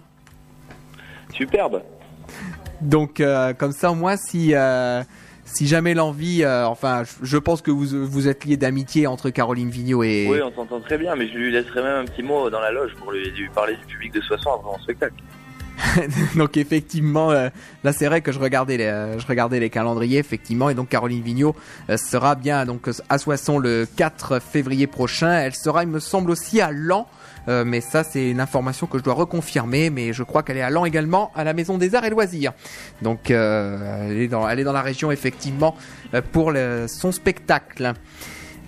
Superbe. 1.33 1.83
Donc 2.81 3.23
comme 3.59 3.73
ça 3.73 3.93
au 3.93 3.95
moins 3.95 4.17
si 4.17 4.53
si 5.45 5.67
jamais 5.67 5.95
l'envie, 5.95 6.43
euh, 6.45 6.67
enfin 6.67 7.03
je- 7.23 7.37
pense 7.39 7.61
que 7.63 7.71
vous 7.71 8.07
vous 8.07 8.29
êtes 8.29 8.45
liés 8.45 8.57
d'amitié 8.57 9.07
entre 9.07 9.31
Caroline 9.31 9.71
Vigneault 9.71 10.03
et 10.03 10.27
Oui, 10.29 10.39
on 10.43 10.53
s'entend 10.55 10.81
très 10.81 10.97
bien, 10.99 11.15
mais 11.17 11.29
je 11.29 11.35
lui 11.35 11.53
laisserai 11.53 11.83
même 11.83 11.97
un 12.03 12.05
petit 12.05 12.23
mot 12.23 12.49
dans 12.51 12.61
la 12.61 12.73
loge 12.73 12.93
pour 12.99 13.13
lui, 13.13 13.31
lui 13.33 13.49
parler 13.55 13.77
du 13.77 13.85
public 13.87 14.13
de 14.15 14.21
Soissons 14.23 14.51
avant 14.53 14.73
mon 14.73 14.79
spectacle. 14.83 15.15
donc 16.37 16.57
effectivement 16.57 17.33
euh, 17.33 17.49
là 17.83 17.93
c'est 17.93 18.07
vrai 18.07 18.21
que 18.21 18.31
je 18.31 18.39
regardais 18.39 18.77
les, 18.77 18.85
euh, 18.85 19.19
je 19.19 19.27
regardais 19.27 19.59
les 19.59 19.71
calendriers 19.71 20.19
effectivement 20.21 20.71
et 20.71 20.75
donc 20.75 20.89
Caroline 20.89 21.21
Vigneault 21.21 21.57
euh, 21.91 21.97
sera 21.97 22.37
bien 22.37 22.65
donc 22.65 22.89
à 23.09 23.19
Soissons 23.19 23.59
le 23.59 23.85
4 23.97 24.39
février 24.41 24.87
prochain. 24.87 25.33
Elle 25.33 25.55
sera 25.57 25.83
il 25.83 25.89
me 25.89 25.99
semble 25.99 26.31
aussi 26.31 26.61
à 26.61 26.71
Lens. 26.71 27.07
Euh, 27.49 27.65
mais 27.65 27.81
ça, 27.81 28.05
c'est 28.05 28.31
une 28.31 28.41
information 28.41 28.87
que 28.87 28.99
je 28.99 29.03
dois 29.03 29.15
reconfirmer. 29.15 29.91
Mais 29.91 30.13
je 30.13 30.23
crois 30.23 30.43
qu'elle 30.43 30.57
est 30.57 30.63
à 30.63 30.71
Lens 30.71 30.87
également, 30.87 31.31
à 31.35 31.45
la 31.45 31.53
Maison 31.53 31.79
des 31.79 31.95
Arts 31.95 32.05
et 32.05 32.11
Loisirs. 32.11 32.53
Donc, 33.03 33.31
euh, 33.31 34.09
elle, 34.11 34.19
est 34.19 34.29
dans, 34.29 34.43
dans 34.43 34.73
la 34.73 34.83
région, 34.83 35.11
effectivement, 35.11 35.75
euh, 36.15 36.23
pour 36.33 36.53
son 36.89 37.13
spectacle. 37.13 37.93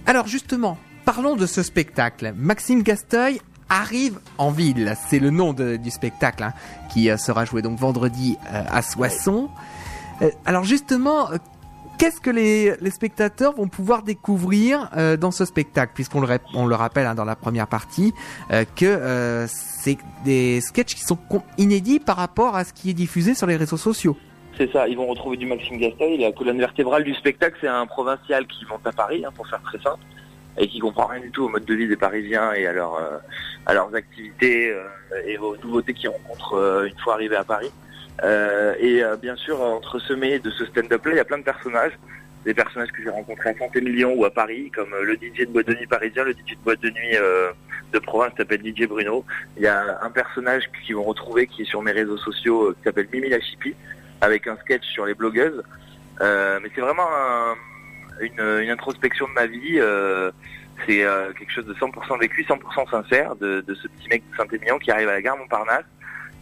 Alors, 0.06 0.26
justement, 0.26 0.78
parlons 1.04 1.36
de 1.36 1.46
ce 1.46 1.62
spectacle. 1.62 2.32
Maxime 2.36 2.82
Gasteuil 2.82 3.40
arrive 3.68 4.18
en 4.38 4.50
ville. 4.50 4.94
C'est 5.08 5.18
le 5.18 5.30
nom 5.30 5.52
du 5.52 5.90
spectacle 5.90 6.44
hein, 6.44 6.52
qui 6.92 7.10
sera 7.18 7.44
joué 7.44 7.62
donc 7.62 7.78
vendredi 7.78 8.36
à 8.48 8.80
Soissons. 8.82 9.48
Alors, 10.44 10.62
justement, 10.62 11.28
Qu'est-ce 11.98 12.20
que 12.20 12.30
les, 12.30 12.90
spectateurs 12.90 13.54
vont 13.54 13.68
pouvoir 13.68 14.02
découvrir 14.02 14.90
euh, 14.96 15.16
dans 15.16 15.30
ce 15.30 15.46
spectacle? 15.46 15.92
Puisqu'on 15.94 16.20
le, 16.20 16.74
rappelle 16.74 17.06
hein, 17.06 17.14
dans 17.14 17.24
la 17.24 17.36
première 17.36 17.66
partie, 17.66 18.12
euh, 18.50 18.64
que 18.76 18.84
euh, 18.84 19.46
c'est 19.48 19.96
des 20.24 20.60
sketchs 20.60 20.94
qui 20.94 21.00
sont 21.00 21.18
inédits 21.56 21.98
par 21.98 22.16
rapport 22.16 22.54
à 22.54 22.64
ce 22.64 22.74
qui 22.74 22.90
est 22.90 22.94
diffusé 22.94 23.34
sur 23.34 23.46
les 23.46 23.56
réseaux 23.56 23.78
sociaux. 23.78 24.14
C'est 24.58 24.70
ça, 24.72 24.88
ils 24.88 24.96
vont 24.96 25.06
retrouver 25.06 25.38
du 25.38 25.46
Maxime 25.46 25.78
Gasteuil. 25.78 26.18
La 26.18 26.32
colonne 26.32 26.58
vertébrale 26.58 27.02
du 27.02 27.14
spectacle, 27.14 27.56
c'est 27.62 27.68
un 27.68 27.86
provincial 27.86 28.46
qui 28.46 28.66
monte 28.66 28.86
à 28.86 28.92
Paris, 28.92 29.24
hein, 29.24 29.30
pour 29.34 29.46
faire 29.48 29.62
très 29.62 29.78
simple, 29.78 30.02
et 30.58 30.68
qui 30.68 30.78
comprend 30.80 31.06
rien 31.06 31.20
du 31.20 31.30
tout 31.30 31.44
au 31.44 31.48
mode 31.48 31.64
de 31.64 31.74
vie 31.74 31.88
des 31.88 31.96
Parisiens 31.96 32.52
et 32.52 32.66
à, 32.66 32.72
à 33.64 33.74
leurs 33.74 33.94
activités 33.94 34.74
et 35.26 35.38
aux 35.38 35.56
nouveautés 35.56 35.94
qu'ils 35.94 36.10
rencontrent 36.10 36.86
une 36.86 36.98
fois 36.98 37.14
arrivés 37.14 37.36
à 37.36 37.44
Paris. 37.44 37.70
Euh, 38.24 38.74
et 38.78 39.02
euh, 39.02 39.16
bien 39.16 39.36
sûr, 39.36 39.60
entresemé 39.60 40.38
de 40.38 40.50
ce 40.50 40.64
stand-up-là, 40.66 41.12
il 41.12 41.16
y 41.16 41.20
a 41.20 41.24
plein 41.24 41.38
de 41.38 41.42
personnages. 41.44 41.92
Des 42.44 42.54
personnages 42.54 42.92
que 42.92 43.02
j'ai 43.02 43.10
rencontrés 43.10 43.50
à 43.50 43.54
Saint-Émilion 43.58 44.14
ou 44.14 44.24
à 44.24 44.30
Paris, 44.30 44.70
comme 44.74 44.92
euh, 44.94 45.02
le 45.02 45.14
DJ 45.14 45.40
de 45.40 45.46
boîte 45.46 45.66
de 45.66 45.74
nuit 45.74 45.86
parisien, 45.88 46.22
le 46.22 46.30
DJ 46.32 46.52
de 46.52 46.62
boîte 46.64 46.80
de 46.80 46.90
nuit 46.90 47.16
euh, 47.16 47.50
de 47.92 47.98
province 47.98 48.30
qui 48.30 48.36
s'appelle 48.36 48.60
DJ 48.64 48.86
Bruno. 48.86 49.24
Il 49.56 49.64
y 49.64 49.66
a 49.66 49.98
un 50.00 50.10
personnage 50.10 50.62
qu'ils 50.84 50.94
vont 50.94 51.02
retrouver 51.02 51.48
qui 51.48 51.62
est 51.62 51.64
sur 51.64 51.82
mes 51.82 51.90
réseaux 51.90 52.16
sociaux 52.18 52.68
euh, 52.70 52.74
qui 52.78 52.84
s'appelle 52.84 53.08
Mimi 53.12 53.28
la 53.28 53.40
Chippie 53.40 53.74
avec 54.20 54.46
un 54.46 54.56
sketch 54.58 54.84
sur 54.86 55.06
les 55.06 55.14
blogueuses. 55.14 55.62
Mais 56.20 56.70
c'est 56.74 56.80
vraiment 56.80 57.06
un- 57.12 57.56
une, 58.22 58.62
une 58.62 58.70
introspection 58.70 59.26
de 59.28 59.32
ma 59.32 59.46
vie. 59.46 59.78
c'est 60.86 61.04
quelque 61.38 61.50
chose 61.52 61.66
de 61.66 61.74
100% 61.74 62.18
vécu, 62.20 62.44
100% 62.48 62.90
sincère 62.90 63.34
de, 63.36 63.60
de 63.60 63.74
ce 63.74 63.88
petit 63.88 64.08
mec 64.08 64.22
de 64.30 64.36
Saint-Émilion 64.36 64.78
qui 64.78 64.90
arrive 64.90 65.08
à 65.08 65.12
la 65.12 65.20
gare 65.22 65.36
Montparnasse, 65.36 65.84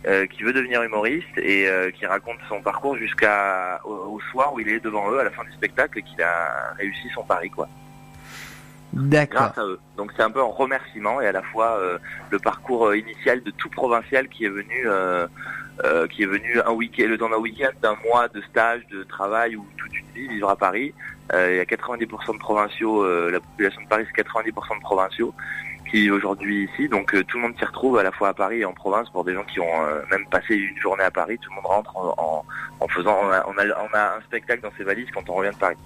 euh, 0.06 0.26
qui 0.26 0.42
veut 0.42 0.52
devenir 0.52 0.82
humoriste 0.82 1.38
et 1.38 1.66
euh, 1.66 1.90
qui 1.90 2.04
raconte 2.04 2.38
son 2.46 2.61
parcours 2.61 2.94
jusqu'à 2.96 3.80
au, 3.84 4.16
au 4.16 4.20
soir 4.30 4.52
où 4.52 4.61
il 4.61 4.68
est 4.68 4.80
devant 4.80 5.11
eux 5.11 5.18
à 5.18 5.25
la 5.25 5.30
fin 5.30 5.44
du 5.44 5.52
spectacle 5.52 5.99
et 5.99 6.02
qu'il 6.02 6.20
a 6.20 6.75
réussi 6.76 7.08
son 7.14 7.23
pari 7.23 7.49
quoi 7.49 7.68
D'accord. 8.92 9.40
grâce 9.40 9.58
à 9.58 9.64
eux. 9.64 9.80
Donc 9.96 10.12
c'est 10.14 10.23
un 10.23 10.30
peu 10.30 10.40
un 10.40 10.44
remerciement 10.44 11.23
et 11.23 11.26
à 11.26 11.32
la 11.32 11.40
fois 11.40 11.78
euh, 11.78 11.99
le 12.30 12.38
parcours 12.38 12.94
initial 12.94 13.42
de 13.42 13.50
tout 13.52 13.70
provincial 13.70 14.28
qui 14.28 14.44
est 14.44 14.50
venu, 14.50 14.87
qui 16.11 16.23
est 16.23 16.26
venu 16.26 16.61
un 16.61 16.73
week-end, 16.73 17.06
le 17.08 17.16
temps 17.16 17.30
d'un 17.30 17.38
week-end, 17.38 17.70
d'un 17.80 17.96
mois 18.04 18.28
de 18.28 18.42
stage, 18.42 18.87
de 18.88 19.04
travail 19.04 19.56
ou 19.56 19.66
toute 19.78 19.99
une 19.99 20.06
vie 20.14 20.28
vivre 20.28 20.50
à 20.50 20.56
Paris. 20.56 20.92
Il 21.33 21.57
y 21.57 21.61
a 21.61 21.64
90% 21.64 22.35
de 22.35 22.38
provinciaux, 22.38 23.31
la 23.31 23.40
population 23.40 23.83
de 23.83 23.88
Paris 23.88 24.07
c'est 24.14 24.22
90% 24.22 24.50
de 24.76 24.81
provinciaux 24.83 25.35
qui 25.94 26.11
aujourd'hui 26.11 26.68
ici. 26.72 26.88
Donc 26.88 27.14
euh, 27.14 27.22
tout 27.24 27.37
le 27.37 27.44
monde 27.44 27.54
s'y 27.59 27.64
retrouve 27.64 27.98
à 27.98 28.02
la 28.02 28.11
fois 28.11 28.28
à 28.30 28.35
Paris 28.35 28.61
et 28.61 28.64
en 28.64 28.72
province 28.72 29.09
pour 29.11 29.22
des 29.24 29.35
gens 29.35 29.44
qui 29.44 29.61
ont 29.61 29.85
euh, 29.87 30.00
même 30.11 30.26
passé 30.30 30.54
une 30.57 30.76
journée 30.78 31.04
à 31.04 31.11
Paris. 31.11 31.38
Tout 31.40 31.50
le 31.50 31.57
monde 31.57 31.66
rentre 31.66 31.96
en, 31.96 32.14
en, 32.18 32.44
en 32.80 32.88
faisant, 32.88 33.16
on 33.22 33.30
a, 33.30 33.46
on, 33.46 33.59
a, 33.59 33.64
on 33.90 33.94
a 33.96 34.16
un 34.16 34.20
spectacle 34.26 34.62
dans 34.62 34.72
ses 34.76 34.85
valises 34.85 35.09
quand 35.14 35.28
on 35.28 35.35
revient 35.35 35.50
de 35.52 35.57
Paris. 35.61 35.76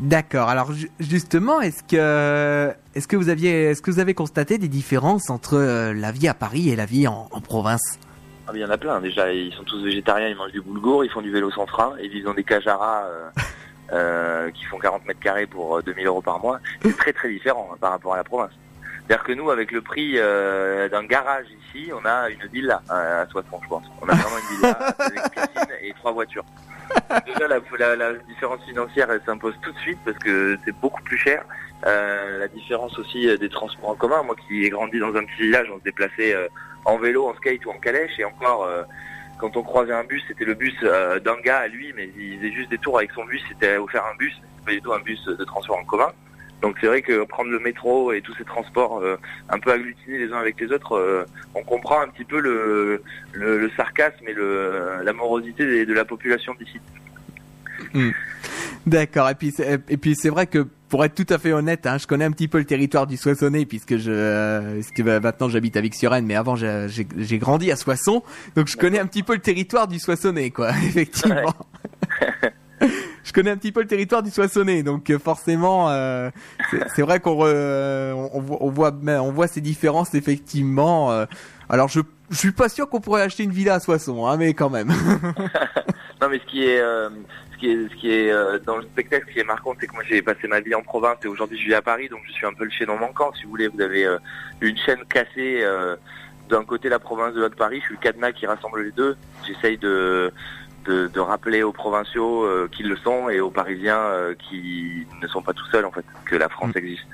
D'accord. 0.00 0.48
Alors 0.48 0.72
ju- 0.72 0.90
justement, 0.98 1.60
est-ce 1.60 1.82
que 1.82 2.72
est-ce 2.94 3.06
que 3.06 3.16
vous 3.16 3.28
aviez 3.28 3.64
est-ce 3.64 3.82
que 3.82 3.90
vous 3.90 4.00
avez 4.00 4.14
constaté 4.14 4.56
des 4.58 4.68
différences 4.68 5.28
entre 5.30 5.56
euh, 5.56 5.92
la 5.92 6.10
vie 6.10 6.26
à 6.26 6.34
Paris 6.34 6.70
et 6.70 6.76
la 6.76 6.86
vie 6.86 7.06
en, 7.06 7.28
en 7.30 7.40
province? 7.40 7.98
Ah, 8.48 8.52
il 8.54 8.60
y 8.60 8.64
en 8.64 8.70
a 8.70 8.78
plein. 8.78 9.00
Déjà, 9.00 9.30
ils 9.32 9.52
sont 9.52 9.62
tous 9.64 9.84
végétariens, 9.84 10.28
ils 10.28 10.36
mangent 10.36 10.52
du 10.52 10.62
boulgour, 10.62 11.04
ils 11.04 11.10
font 11.10 11.20
du 11.20 11.30
vélo 11.30 11.50
sans 11.50 11.66
frein, 11.66 11.92
ils 12.02 12.10
vivent 12.10 12.24
dans 12.24 12.34
des 12.34 12.44
euh, 12.50 13.28
euh, 13.92 14.50
qui 14.52 14.64
font 14.64 14.78
40 14.78 15.06
mètres 15.06 15.20
carrés 15.20 15.46
pour 15.46 15.76
euh, 15.76 15.82
2000 15.82 16.06
euros 16.06 16.22
par 16.22 16.40
mois. 16.40 16.58
C'est 16.82 16.96
très 16.96 17.12
très 17.12 17.28
différent 17.28 17.68
hein, 17.72 17.76
par 17.80 17.90
rapport 17.92 18.14
à 18.14 18.16
la 18.16 18.24
province. 18.24 18.52
C'est-à-dire 19.10 19.24
que 19.26 19.32
nous, 19.32 19.50
avec 19.50 19.72
le 19.72 19.80
prix 19.80 20.12
euh, 20.18 20.88
d'un 20.88 21.02
garage 21.02 21.46
ici, 21.74 21.90
on 21.92 22.04
a 22.06 22.30
une 22.30 22.46
villa 22.52 22.80
à 22.88 23.26
Soissons, 23.28 23.58
je 23.60 23.68
pense. 23.68 23.82
On 24.00 24.08
a 24.08 24.14
vraiment 24.14 24.36
une 24.38 24.56
villa 24.56 24.70
avec 25.00 25.22
piscine 25.32 25.68
et 25.82 25.92
trois 25.94 26.12
voitures. 26.12 26.44
Déjà, 27.26 27.48
la, 27.48 27.58
la- 27.76 27.96
la 27.96 28.12
différence 28.28 28.64
financière, 28.64 29.10
elle 29.10 29.20
s'impose 29.26 29.54
tout 29.62 29.72
de 29.72 29.78
suite 29.78 29.98
parce 30.04 30.16
que 30.18 30.56
c'est 30.64 30.76
beaucoup 30.80 31.02
plus 31.02 31.18
cher. 31.18 31.42
Euh, 31.86 32.38
la 32.38 32.46
différence 32.46 32.96
aussi 33.00 33.28
euh, 33.28 33.36
des 33.36 33.48
transports 33.48 33.90
en 33.90 33.94
commun. 33.96 34.22
Moi 34.22 34.36
qui 34.46 34.64
ai 34.64 34.70
grandi 34.70 35.00
dans 35.00 35.08
un 35.16 35.24
petit 35.24 35.42
village, 35.42 35.66
on 35.74 35.78
se 35.80 35.82
déplaçait 35.82 36.32
euh, 36.32 36.46
en 36.84 36.96
vélo, 36.96 37.26
en 37.26 37.34
skate 37.34 37.66
ou 37.66 37.70
en 37.70 37.78
calèche. 37.80 38.16
Et 38.20 38.24
encore, 38.24 38.68
quand 39.40 39.56
on 39.56 39.64
croisait 39.64 39.92
un 39.92 40.04
bus, 40.04 40.22
c'était 40.28 40.44
le 40.44 40.54
bus 40.54 40.76
d'un 40.82 41.40
gars 41.42 41.58
à 41.58 41.66
lui, 41.66 41.92
mais 41.96 42.12
il 42.16 42.38
faisait 42.38 42.52
juste 42.52 42.70
des 42.70 42.78
tours 42.78 42.98
avec 42.98 43.10
son 43.10 43.24
bus. 43.24 43.42
C'était 43.48 43.76
offert 43.76 44.04
un 44.06 44.14
bus, 44.18 44.32
c'était 44.34 44.64
pas 44.66 44.70
du 44.70 44.82
tout 44.82 44.92
un 44.92 45.00
bus 45.00 45.24
de 45.24 45.44
transport 45.44 45.78
en 45.78 45.84
commun. 45.84 46.12
Donc 46.62 46.76
c'est 46.80 46.86
vrai 46.88 47.00
que 47.02 47.24
prendre 47.24 47.50
le 47.50 47.58
métro 47.58 48.12
et 48.12 48.20
tous 48.20 48.34
ces 48.36 48.44
transports 48.44 48.98
euh, 48.98 49.16
un 49.48 49.58
peu 49.58 49.72
agglutinés 49.72 50.18
les 50.18 50.30
uns 50.32 50.38
avec 50.38 50.60
les 50.60 50.70
autres, 50.72 50.92
euh, 50.96 51.24
on 51.54 51.62
comprend 51.62 52.00
un 52.02 52.08
petit 52.08 52.24
peu 52.24 52.38
le, 52.40 53.02
le, 53.32 53.58
le 53.58 53.70
sarcasme 53.76 54.26
et 54.28 54.34
le, 54.34 55.02
la 55.02 55.12
morosité 55.12 55.86
de 55.86 55.92
la 55.94 56.04
population 56.04 56.54
d'ici. 56.60 56.78
D'accord. 58.86 59.28
Et 59.30 59.34
puis 59.34 59.50
c'est- 59.52 59.80
et 59.88 59.96
puis 59.96 60.14
c'est 60.14 60.28
vrai 60.28 60.46
que 60.46 60.66
pour 60.88 61.04
être 61.04 61.14
tout 61.14 61.32
à 61.32 61.38
fait 61.38 61.52
honnête, 61.52 61.86
hein, 61.86 61.98
je 61.98 62.06
connais 62.06 62.24
un 62.24 62.30
petit 62.32 62.48
peu 62.48 62.58
le 62.58 62.64
territoire 62.64 63.06
du 63.06 63.16
Soissonnais 63.16 63.64
puisque 63.64 63.96
je 63.96 64.10
euh, 64.12 64.80
bah, 64.98 65.20
maintenant 65.20 65.48
j'habite 65.48 65.76
à 65.76 65.80
Vic-sur-Aisne, 65.80 66.26
mais 66.26 66.34
avant 66.34 66.56
j'ai 66.56 67.38
grandi 67.38 67.70
à 67.70 67.76
Soissons, 67.76 68.22
donc 68.56 68.66
je 68.68 68.76
connais 68.76 68.98
un 68.98 69.06
petit 69.06 69.22
peu 69.22 69.34
le 69.34 69.40
territoire 69.40 69.86
du 69.88 69.98
Soissonnais, 69.98 70.50
quoi. 70.50 70.70
Effectivement. 70.84 71.54
Je 73.24 73.32
connais 73.32 73.50
un 73.50 73.56
petit 73.56 73.72
peu 73.72 73.80
le 73.80 73.86
territoire 73.86 74.22
du 74.22 74.30
Soissonnais, 74.30 74.82
donc 74.82 75.10
euh, 75.10 75.18
forcément, 75.18 75.90
euh, 75.90 76.30
c'est 76.94 77.02
vrai 77.02 77.20
qu'on 77.20 77.32
on, 77.42 78.30
on 78.32 78.40
voit, 78.40 78.58
on 78.60 78.70
voit 78.70 78.92
on 79.20 79.32
voit 79.32 79.46
ces 79.46 79.60
différences 79.60 80.14
effectivement. 80.14 81.12
euh. 81.12 81.26
alors 81.68 81.88
je 81.88 82.00
je 82.30 82.36
suis 82.36 82.52
pas 82.52 82.68
sûr 82.68 82.88
qu'on 82.88 83.00
pourrait 83.00 83.22
acheter 83.22 83.42
une 83.42 83.50
villa 83.50 83.74
à 83.74 83.80
Soissons, 83.80 84.24
hein, 84.26 84.36
mais 84.36 84.54
quand 84.54 84.70
même. 84.70 84.92
Non, 86.22 86.28
mais 86.28 86.38
ce 86.38 86.44
qui 86.50 86.64
est, 86.66 86.80
euh, 86.80 87.08
ce 87.54 87.56
qui 87.58 87.70
est, 87.70 87.88
ce 87.88 87.94
qui 87.96 88.10
est 88.12 88.30
euh, 88.30 88.58
dans 88.58 88.76
le 88.76 88.82
spectacle, 88.82 89.24
ce 89.28 89.32
qui 89.32 89.38
est 89.40 89.44
marquant, 89.44 89.74
c'est 89.80 89.86
que 89.86 89.94
moi 89.94 90.02
j'ai 90.06 90.20
passé 90.20 90.46
ma 90.48 90.60
vie 90.60 90.74
en 90.74 90.82
province 90.82 91.16
et 91.24 91.28
aujourd'hui 91.28 91.58
je 91.58 91.64
vis 91.68 91.74
à 91.74 91.80
Paris, 91.80 92.10
donc 92.10 92.20
je 92.26 92.32
suis 92.32 92.44
un 92.46 92.52
peu 92.52 92.64
le 92.64 92.70
chaînon 92.70 92.98
manquant. 92.98 93.32
Si 93.34 93.44
vous 93.44 93.50
voulez, 93.50 93.68
vous 93.68 93.80
avez 93.80 94.04
euh, 94.04 94.18
une 94.60 94.76
chaîne 94.76 94.98
cassée 95.08 95.60
euh, 95.62 95.96
d'un 96.50 96.62
côté 96.64 96.90
la 96.90 96.98
province, 96.98 97.32
de 97.34 97.40
l'autre 97.40 97.56
Paris. 97.56 97.78
Je 97.80 97.86
suis 97.86 97.94
le 97.94 98.00
cadenas 98.00 98.32
qui 98.32 98.46
rassemble 98.46 98.82
les 98.82 98.90
deux. 98.92 99.16
J'essaye 99.46 99.78
de, 99.78 100.30
de, 100.84 101.08
de 101.08 101.20
rappeler 101.20 101.62
aux 101.62 101.72
provinciaux 101.72 102.44
euh, 102.44 102.68
qu'ils 102.70 102.88
le 102.88 102.96
sont 102.96 103.28
et 103.28 103.40
aux 103.40 103.50
Parisiens 103.50 103.98
euh, 103.98 104.34
qui 104.48 105.06
ne 105.22 105.26
sont 105.28 105.42
pas 105.42 105.52
tout 105.52 105.66
seuls 105.70 105.84
en 105.84 105.90
fait, 105.92 106.04
que 106.24 106.36
la 106.36 106.48
France 106.48 106.72
existe. 106.76 107.06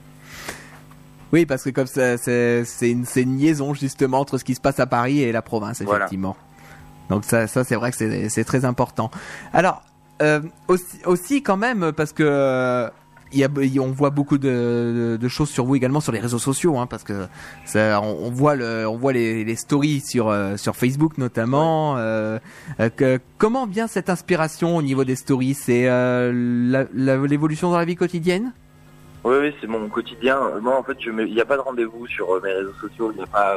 Oui, 1.32 1.44
parce 1.44 1.64
que 1.64 1.70
comme 1.70 1.86
c'est 1.86 2.64
une, 2.82 3.04
une 3.16 3.38
liaison 3.38 3.74
justement 3.74 4.20
entre 4.20 4.38
ce 4.38 4.44
qui 4.44 4.54
se 4.54 4.60
passe 4.60 4.78
à 4.78 4.86
Paris 4.86 5.22
et 5.22 5.32
la 5.32 5.42
province, 5.42 5.82
Voilà. 5.82 6.04
effectivement. 6.04 6.36
Donc 7.10 7.24
ça, 7.24 7.46
ça 7.46 7.64
c'est 7.64 7.74
vrai 7.76 7.90
que 7.90 7.96
c'est 7.96 8.28
c'est 8.28 8.44
très 8.44 8.64
important. 8.64 9.10
Alors 9.52 9.82
euh, 10.22 10.40
aussi, 10.68 10.98
aussi 11.04 11.42
quand 11.42 11.56
même 11.56 11.92
parce 11.92 12.12
que 12.12 12.22
euh, 12.24 12.88
y 13.32 13.44
a, 13.44 13.48
on 13.80 13.92
voit 13.92 14.10
beaucoup 14.10 14.38
de, 14.38 15.18
de, 15.20 15.28
choses 15.28 15.50
sur 15.50 15.64
vous 15.64 15.76
également 15.76 16.00
sur 16.00 16.12
les 16.12 16.20
réseaux 16.20 16.38
sociaux, 16.38 16.78
hein, 16.78 16.86
parce 16.86 17.02
que 17.02 17.26
ça, 17.64 18.00
on, 18.00 18.30
voit 18.30 18.54
le, 18.54 18.86
on 18.86 18.96
voit 18.96 19.12
les, 19.12 19.44
les 19.44 19.56
stories 19.56 20.00
sur 20.00 20.28
euh, 20.28 20.56
sur 20.56 20.76
Facebook 20.76 21.18
notamment. 21.18 21.96
Euh, 21.98 22.38
euh, 22.80 22.88
que, 22.88 23.18
comment 23.38 23.66
vient 23.66 23.86
cette 23.86 24.10
inspiration 24.10 24.76
au 24.76 24.82
niveau 24.82 25.04
des 25.04 25.16
stories? 25.16 25.54
C'est 25.54 25.84
l'évolution 26.94 27.70
dans 27.70 27.78
la 27.78 27.84
vie 27.84 27.96
quotidienne? 27.96 28.52
Oui, 29.24 29.36
oui, 29.40 29.54
c'est 29.60 29.66
mon 29.66 29.88
quotidien. 29.88 30.38
Moi, 30.62 30.78
en 30.78 30.84
fait, 30.84 30.96
il 31.04 31.12
n'y 31.12 31.40
a 31.40 31.44
pas 31.44 31.56
de 31.56 31.62
rendez-vous 31.62 32.06
sur 32.06 32.40
mes 32.42 32.52
réseaux 32.52 32.74
sociaux. 32.80 33.12
Il 33.16 33.22
a 33.22 33.26
pas 33.26 33.56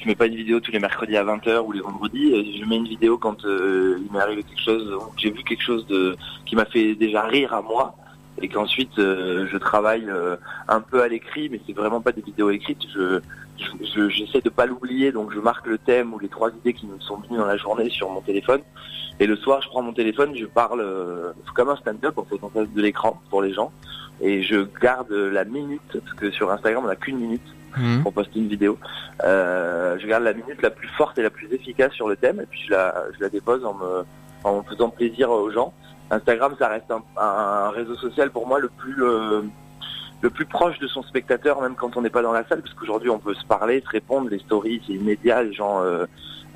je 0.00 0.08
mets 0.08 0.16
pas 0.16 0.26
une 0.26 0.34
vidéo 0.34 0.58
tous 0.58 0.72
les 0.72 0.80
mercredis 0.80 1.16
à 1.16 1.22
20h 1.22 1.60
ou 1.60 1.70
les 1.70 1.80
vendredis. 1.80 2.58
Je 2.60 2.64
mets 2.64 2.76
une 2.76 2.88
vidéo 2.88 3.18
quand 3.18 3.36
il 3.44 4.08
m'est 4.12 4.18
arrivé 4.18 4.42
quelque 4.42 4.64
chose, 4.64 4.98
j'ai 5.16 5.30
vu 5.30 5.44
quelque 5.44 5.62
chose 5.62 5.86
de 5.86 6.16
qui 6.44 6.56
m'a 6.56 6.64
fait 6.64 6.96
déjà 6.96 7.22
rire 7.22 7.54
à 7.54 7.62
moi 7.62 7.94
et 8.40 8.48
qu'ensuite 8.48 8.98
euh, 8.98 9.46
je 9.50 9.56
travaille 9.58 10.08
euh, 10.08 10.36
un 10.68 10.80
peu 10.80 11.02
à 11.02 11.08
l'écrit, 11.08 11.48
mais 11.50 11.60
c'est 11.66 11.74
vraiment 11.74 12.00
pas 12.00 12.12
des 12.12 12.22
vidéos 12.22 12.50
écrites. 12.50 12.82
Je 12.94 13.20
j'essaie 14.08 14.40
de 14.40 14.48
pas 14.48 14.66
l'oublier, 14.66 15.12
donc 15.12 15.32
je 15.32 15.38
marque 15.38 15.66
le 15.66 15.78
thème 15.78 16.14
ou 16.14 16.18
les 16.18 16.28
trois 16.28 16.50
idées 16.50 16.72
qui 16.72 16.86
me 16.86 16.98
sont 16.98 17.18
venues 17.18 17.38
dans 17.38 17.46
la 17.46 17.56
journée 17.56 17.90
sur 17.90 18.10
mon 18.10 18.20
téléphone. 18.20 18.62
Et 19.20 19.26
le 19.26 19.36
soir, 19.36 19.60
je 19.62 19.68
prends 19.68 19.82
mon 19.82 19.92
téléphone, 19.92 20.34
je 20.34 20.46
parle 20.46 20.80
euh, 20.80 21.32
comme 21.54 21.68
un 21.68 21.76
stand-up 21.76 22.18
en 22.18 22.24
fait 22.24 22.42
en 22.42 22.48
face 22.48 22.68
de 22.68 22.82
l'écran 22.82 23.20
pour 23.30 23.42
les 23.42 23.52
gens, 23.52 23.70
et 24.20 24.42
je 24.42 24.66
garde 24.80 25.12
la 25.12 25.44
minute 25.44 25.82
parce 25.92 26.14
que 26.14 26.30
sur 26.30 26.50
Instagram 26.50 26.84
on 26.84 26.88
n'a 26.88 26.96
qu'une 26.96 27.18
minute 27.18 27.46
mmh. 27.76 28.02
pour 28.02 28.12
poster 28.12 28.40
une 28.40 28.48
vidéo. 28.48 28.78
je 29.20 30.06
garde 30.06 30.24
la 30.24 30.32
minute 30.32 30.60
la 30.62 30.70
plus 30.70 30.88
forte 30.88 31.18
et 31.18 31.22
la 31.22 31.30
plus 31.30 31.52
efficace 31.52 31.92
sur 31.92 32.08
le 32.08 32.16
thème, 32.16 32.40
et 32.40 32.46
puis 32.46 32.62
je 32.66 32.72
la, 32.72 33.04
je 33.16 33.20
la 33.20 33.28
dépose 33.28 33.64
en 33.64 33.74
me, 33.74 34.04
en 34.44 34.62
faisant 34.62 34.88
plaisir 34.88 35.30
aux 35.30 35.50
gens. 35.50 35.72
Instagram, 36.12 36.54
ça 36.58 36.68
reste 36.68 36.92
un, 37.16 37.70
réseau 37.70 37.96
social 37.96 38.30
pour 38.30 38.46
moi 38.46 38.60
le 38.60 38.68
plus 38.68 39.02
euh, 39.02 39.42
le 40.20 40.30
plus 40.30 40.44
proche 40.44 40.78
de 40.78 40.86
son 40.86 41.02
spectateur, 41.02 41.60
même 41.60 41.74
quand 41.74 41.96
on 41.96 42.02
n'est 42.02 42.10
pas 42.10 42.22
dans 42.22 42.32
la 42.32 42.46
salle, 42.46 42.60
parce 42.60 42.74
qu'aujourd'hui 42.74 43.10
on 43.10 43.18
peut 43.18 43.34
se 43.34 43.44
parler, 43.46 43.80
se 43.80 43.88
répondre, 43.88 44.28
les 44.30 44.38
stories 44.38 44.82
c'est 44.86 44.92
immédiat, 44.92 45.42
les 45.42 45.54
gens 45.54 45.82
euh, 45.82 46.04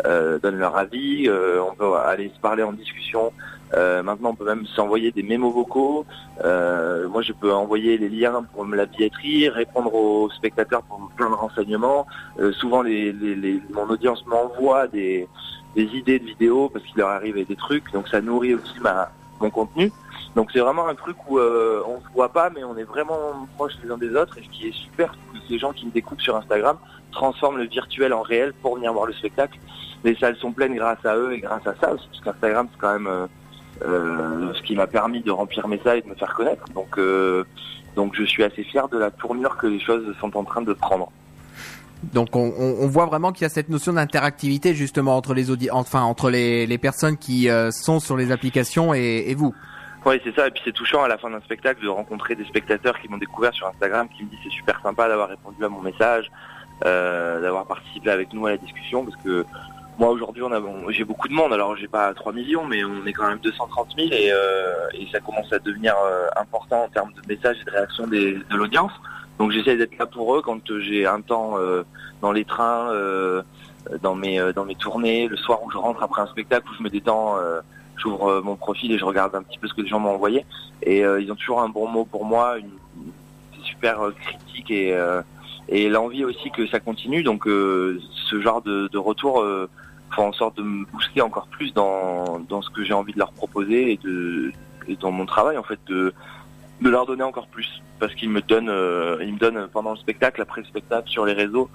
euh, 0.05 0.38
donnent 0.38 0.59
leur 0.59 0.77
avis, 0.77 1.29
on 1.31 1.75
peut 1.75 1.95
aller 1.95 2.31
se 2.35 2.38
parler 2.38 2.62
en 2.62 2.73
discussion. 2.73 3.33
maintenant 3.75 4.31
on 4.31 4.35
peut 4.35 4.45
même 4.45 4.66
s'envoyer 4.66 5.11
des 5.11 5.23
mémos 5.23 5.53
vocaux. 5.55 6.05
moi 6.45 7.23
je 7.23 7.33
peux 7.33 7.53
envoyer 7.53 7.97
les 7.97 8.11
liens 8.11 8.45
pour 8.53 8.66
la 8.66 8.87
billetterie, 8.87 9.49
répondre 9.49 9.92
aux 9.95 10.31
spectateurs 10.31 10.83
pour 10.83 11.11
plein 11.16 11.31
de 11.31 11.35
renseignements. 11.35 12.07
souvent 12.53 12.85
mon 12.85 13.88
audience 13.88 14.25
m'envoie 14.27 14.87
des, 14.87 15.27
des 15.75 15.87
idées 15.97 16.19
de 16.19 16.27
vidéos 16.27 16.69
parce 16.69 16.85
qu'il 16.85 16.99
leur 16.99 17.09
arrive 17.09 17.45
des 17.45 17.57
trucs, 17.57 17.90
donc 17.92 18.07
ça 18.09 18.21
nourrit 18.21 18.55
aussi 18.55 18.79
ma 18.81 19.11
mon 19.40 19.51
contenu. 19.51 19.92
Donc 20.35 20.51
c'est 20.53 20.61
vraiment 20.61 20.87
un 20.88 20.94
truc 20.94 21.16
où 21.29 21.38
euh, 21.38 21.83
on 21.87 22.01
se 22.01 22.12
voit 22.14 22.29
pas, 22.29 22.51
mais 22.51 22.62
on 22.64 22.77
est 22.77 22.85
vraiment 22.85 23.46
proches 23.57 23.72
les 23.83 23.90
uns 23.90 23.99
des 23.99 24.14
autres. 24.14 24.37
Et 24.38 24.42
ce 24.42 24.49
qui 24.51 24.68
est 24.68 24.72
super, 24.72 25.14
c'est 25.14 25.40
que 25.40 25.46
ces 25.49 25.59
gens 25.59 25.72
qui 25.72 25.87
me 25.87 25.90
découpent 25.90 26.20
sur 26.20 26.37
Instagram 26.37 26.77
transforment 27.12 27.59
le 27.59 27.64
virtuel 27.64 28.12
en 28.12 28.22
réel 28.22 28.53
pour 28.61 28.77
venir 28.77 28.92
voir 28.92 29.07
le 29.07 29.14
spectacle. 29.14 29.59
Les 30.05 30.14
salles 30.16 30.37
sont 30.37 30.53
pleines 30.53 30.75
grâce 30.75 31.05
à 31.05 31.16
eux 31.16 31.33
et 31.33 31.40
grâce 31.40 31.66
à 31.66 31.75
ça 31.81 31.94
aussi, 31.94 32.07
parce 32.09 32.20
qu'Instagram 32.20 32.68
c'est 32.70 32.79
quand 32.79 32.92
même 32.92 33.07
euh, 33.07 33.27
euh, 33.83 34.55
ce 34.55 34.62
qui 34.62 34.75
m'a 34.75 34.87
permis 34.87 35.22
de 35.22 35.31
remplir 35.31 35.66
mes 35.68 35.79
salles 35.79 35.99
et 35.99 36.03
de 36.03 36.09
me 36.09 36.14
faire 36.14 36.35
connaître. 36.35 36.64
Donc 36.75 36.99
donc 37.96 38.14
je 38.14 38.25
suis 38.25 38.44
assez 38.44 38.62
fier 38.62 38.88
de 38.88 38.99
la 38.99 39.11
tournure 39.11 39.57
que 39.57 39.66
les 39.66 39.81
choses 39.81 40.14
sont 40.20 40.37
en 40.37 40.44
train 40.44 40.61
de 40.61 40.75
prendre. 40.75 41.11
Donc 42.12 42.37
on, 42.37 42.53
on, 42.59 42.87
voit 42.87 43.07
vraiment 43.07 43.33
qu'il 43.33 43.42
y 43.42 43.47
a 43.47 43.49
cette 43.49 43.69
notion 43.69 43.92
d'interactivité 43.92 44.75
justement 44.75 45.16
entre 45.16 45.35
les 45.35 45.51
audi 45.51 45.71
enfin 45.71 46.03
entre 46.03 46.31
les, 46.31 46.66
les 46.66 46.79
personnes 46.79 47.16
qui 47.16 47.49
euh, 47.49 47.71
sont 47.71 48.01
sur 48.01 48.16
les 48.16 48.33
applications 48.33 48.95
et, 48.95 49.25
et 49.27 49.35
vous. 49.35 49.55
Oui, 50.07 50.21
c'est 50.23 50.35
ça. 50.37 50.47
Et 50.47 50.51
puis 50.53 50.62
c'est 50.64 50.73
touchant 50.73 51.03
à 51.03 51.09
la 51.09 51.19
fin 51.19 51.29
d'un 51.31 51.40
spectacle 51.40 51.83
de 51.83 51.88
rencontrer 51.88 52.37
des 52.37 52.45
spectateurs 52.45 52.97
qui 53.01 53.09
m'ont 53.09 53.19
découvert 53.19 53.53
sur 53.53 53.66
Instagram, 53.66 54.09
qui 54.16 54.23
me 54.23 54.31
disent 54.31 54.38
c'est 54.45 54.53
super 54.53 54.81
sympa 54.81 55.09
d'avoir 55.09 55.29
répondu 55.29 55.64
à 55.64 55.69
mon 55.69 55.83
message, 55.83 56.31
euh, 56.85 57.40
d'avoir 57.40 57.66
participé 57.66 58.11
avec 58.11 58.33
nous 58.33 58.47
à 58.47 58.51
la 58.51 58.57
discussion, 58.57 59.05
parce 59.05 59.21
que 59.25 59.45
moi 59.99 60.11
aujourd'hui 60.11 60.45
on 60.45 60.53
a 60.53 60.61
j'ai 60.90 61.03
beaucoup 61.03 61.27
de 61.27 61.33
monde. 61.33 61.53
Alors 61.53 61.77
j'ai 61.77 61.88
pas 61.88 62.14
3 62.14 62.33
millions, 62.33 62.64
mais 62.64 62.85
on 62.85 63.05
est 63.05 63.12
quand 63.12 63.29
même 63.29 63.40
230 63.40 63.95
000 63.99 64.09
et, 64.12 64.31
euh, 64.31 64.88
et 64.95 65.09
ça 65.11 65.19
commence 65.19 65.53
à 65.53 65.59
devenir 65.59 65.95
euh, 65.97 66.29
important 66.37 66.85
en 66.85 66.88
termes 66.88 67.12
de 67.12 67.35
messages 67.35 67.57
et 67.61 67.64
de 67.64 67.71
réaction 67.73 68.07
des, 68.07 68.35
de 68.35 68.57
l'audience. 68.57 68.92
Donc 69.38 69.51
j'essaie 69.53 69.77
d'être 69.77 69.99
là 69.99 70.07
pour 70.07 70.37
eux 70.37 70.42
quand 70.42 70.61
j'ai 70.81 71.07
un 71.07 71.20
temps 71.20 71.59
euh, 71.59 71.83
dans 72.22 72.33
les 72.33 72.44
trains, 72.44 72.90
euh, 72.90 73.42
dans 74.03 74.14
mes 74.14 74.40
euh, 74.40 74.53
dans 74.53 74.64
mes 74.64 74.75
tournées, 74.75 75.29
le 75.29 75.37
soir 75.37 75.62
où 75.62 75.70
je 75.70 75.77
rentre 75.77 76.03
après 76.03 76.22
un 76.22 76.27
spectacle 76.27 76.68
où 76.70 76.75
je 76.75 76.83
me 76.83 76.90
détends, 76.90 77.37
j'ouvre 77.96 78.40
mon 78.42 78.57
profil 78.57 78.92
et 78.92 78.99
je 78.99 79.05
regarde 79.05 79.35
un 79.35 79.42
petit 79.42 79.59
peu 79.59 79.68
ce 79.68 79.75
que 79.75 79.83
les 79.83 79.88
gens 79.88 80.01
m'ont 80.01 80.14
envoyé. 80.14 80.44
Et 80.83 81.01
ils 81.01 81.31
ont 81.31 81.37
toujours 81.37 81.61
un 81.61 81.68
bon 81.68 81.88
mot 81.88 82.05
pour 82.05 82.25
moi, 82.25 82.59
une, 82.59 82.70
super 83.62 84.01
critique 84.20 84.70
et 84.70 84.96
et 85.68 85.88
l'envie 85.88 86.25
aussi 86.25 86.51
que 86.51 86.66
ça 86.68 86.81
continue. 86.81 87.22
Donc 87.22 87.44
ce 87.46 88.40
genre 88.40 88.62
de, 88.62 88.88
de 88.88 88.99
retour 88.99 89.44
en 90.16 90.33
sorte 90.33 90.57
de 90.57 90.62
me 90.62 90.87
booster 90.87 91.20
encore 91.20 91.46
plus 91.49 91.75
dans 91.75 92.38
dans 92.49 92.62
ce 92.62 92.70
que 92.70 92.85
j'ai 92.85 92.94
envie 92.94 93.12
de 93.12 93.18
leur 93.18 93.33
proposer 93.33 93.92
et 93.92 93.96
de 94.03 94.53
et 94.88 94.96
dans 94.96 95.11
mon 95.11 95.27
travail 95.27 95.59
en 95.59 95.62
fait 95.62 95.79
de 95.88 96.14
de 96.81 96.91
leur 96.91 97.07
donner 97.07 97.23
encore 97.23 97.47
plus 97.47 97.83
parce 97.99 98.15
qu'ils 98.15 98.29
me 98.29 98.43
donnent 98.43 98.69
euh, 98.69 99.17
ils 99.23 99.33
me 99.33 99.39
donnent 99.39 99.69
pendant 99.73 99.93
le 99.93 99.97
spectacle 99.97 100.43
après 100.43 100.61
le 100.61 100.67
spectacle 100.67 101.09
sur 101.09 101.25
les 101.25 101.33
réseaux 101.33 101.71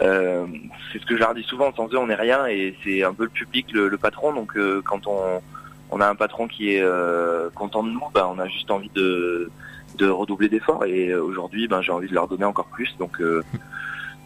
euh, 0.00 0.46
c'est 0.92 1.00
ce 1.00 1.06
que 1.06 1.16
je 1.16 1.20
leur 1.20 1.34
dis 1.34 1.42
souvent 1.42 1.72
sans 1.74 1.92
eux 1.92 1.98
on 1.98 2.06
n'est 2.06 2.14
rien 2.14 2.46
et 2.46 2.76
c'est 2.84 3.02
un 3.02 3.12
peu 3.12 3.24
le 3.24 3.30
public 3.30 3.72
le, 3.72 3.96
patron 3.98 4.32
donc 4.32 4.56
euh, 4.56 4.82
quand 4.84 5.06
on 5.06 5.42
on 5.90 6.00
a 6.00 6.08
un 6.08 6.14
patron 6.14 6.48
qui 6.48 6.74
est 6.74 6.82
euh, 6.82 7.48
content 7.54 7.82
de 7.82 7.90
nous 7.90 8.02
bah, 8.14 8.30
on 8.32 8.38
a 8.38 8.46
juste 8.46 8.70
envie 8.70 8.90
de 8.94 9.50
de 9.98 10.08
redoubler 10.08 10.48
d'efforts 10.48 10.84
et 10.84 11.14
aujourd'hui 11.14 11.66
ben 11.66 11.80
j'ai 11.82 11.92
envie 11.92 12.08
de 12.08 12.14
leur 12.14 12.28
donner 12.28 12.44
encore 12.44 12.66
plus 12.66 12.94
donc 12.98 13.20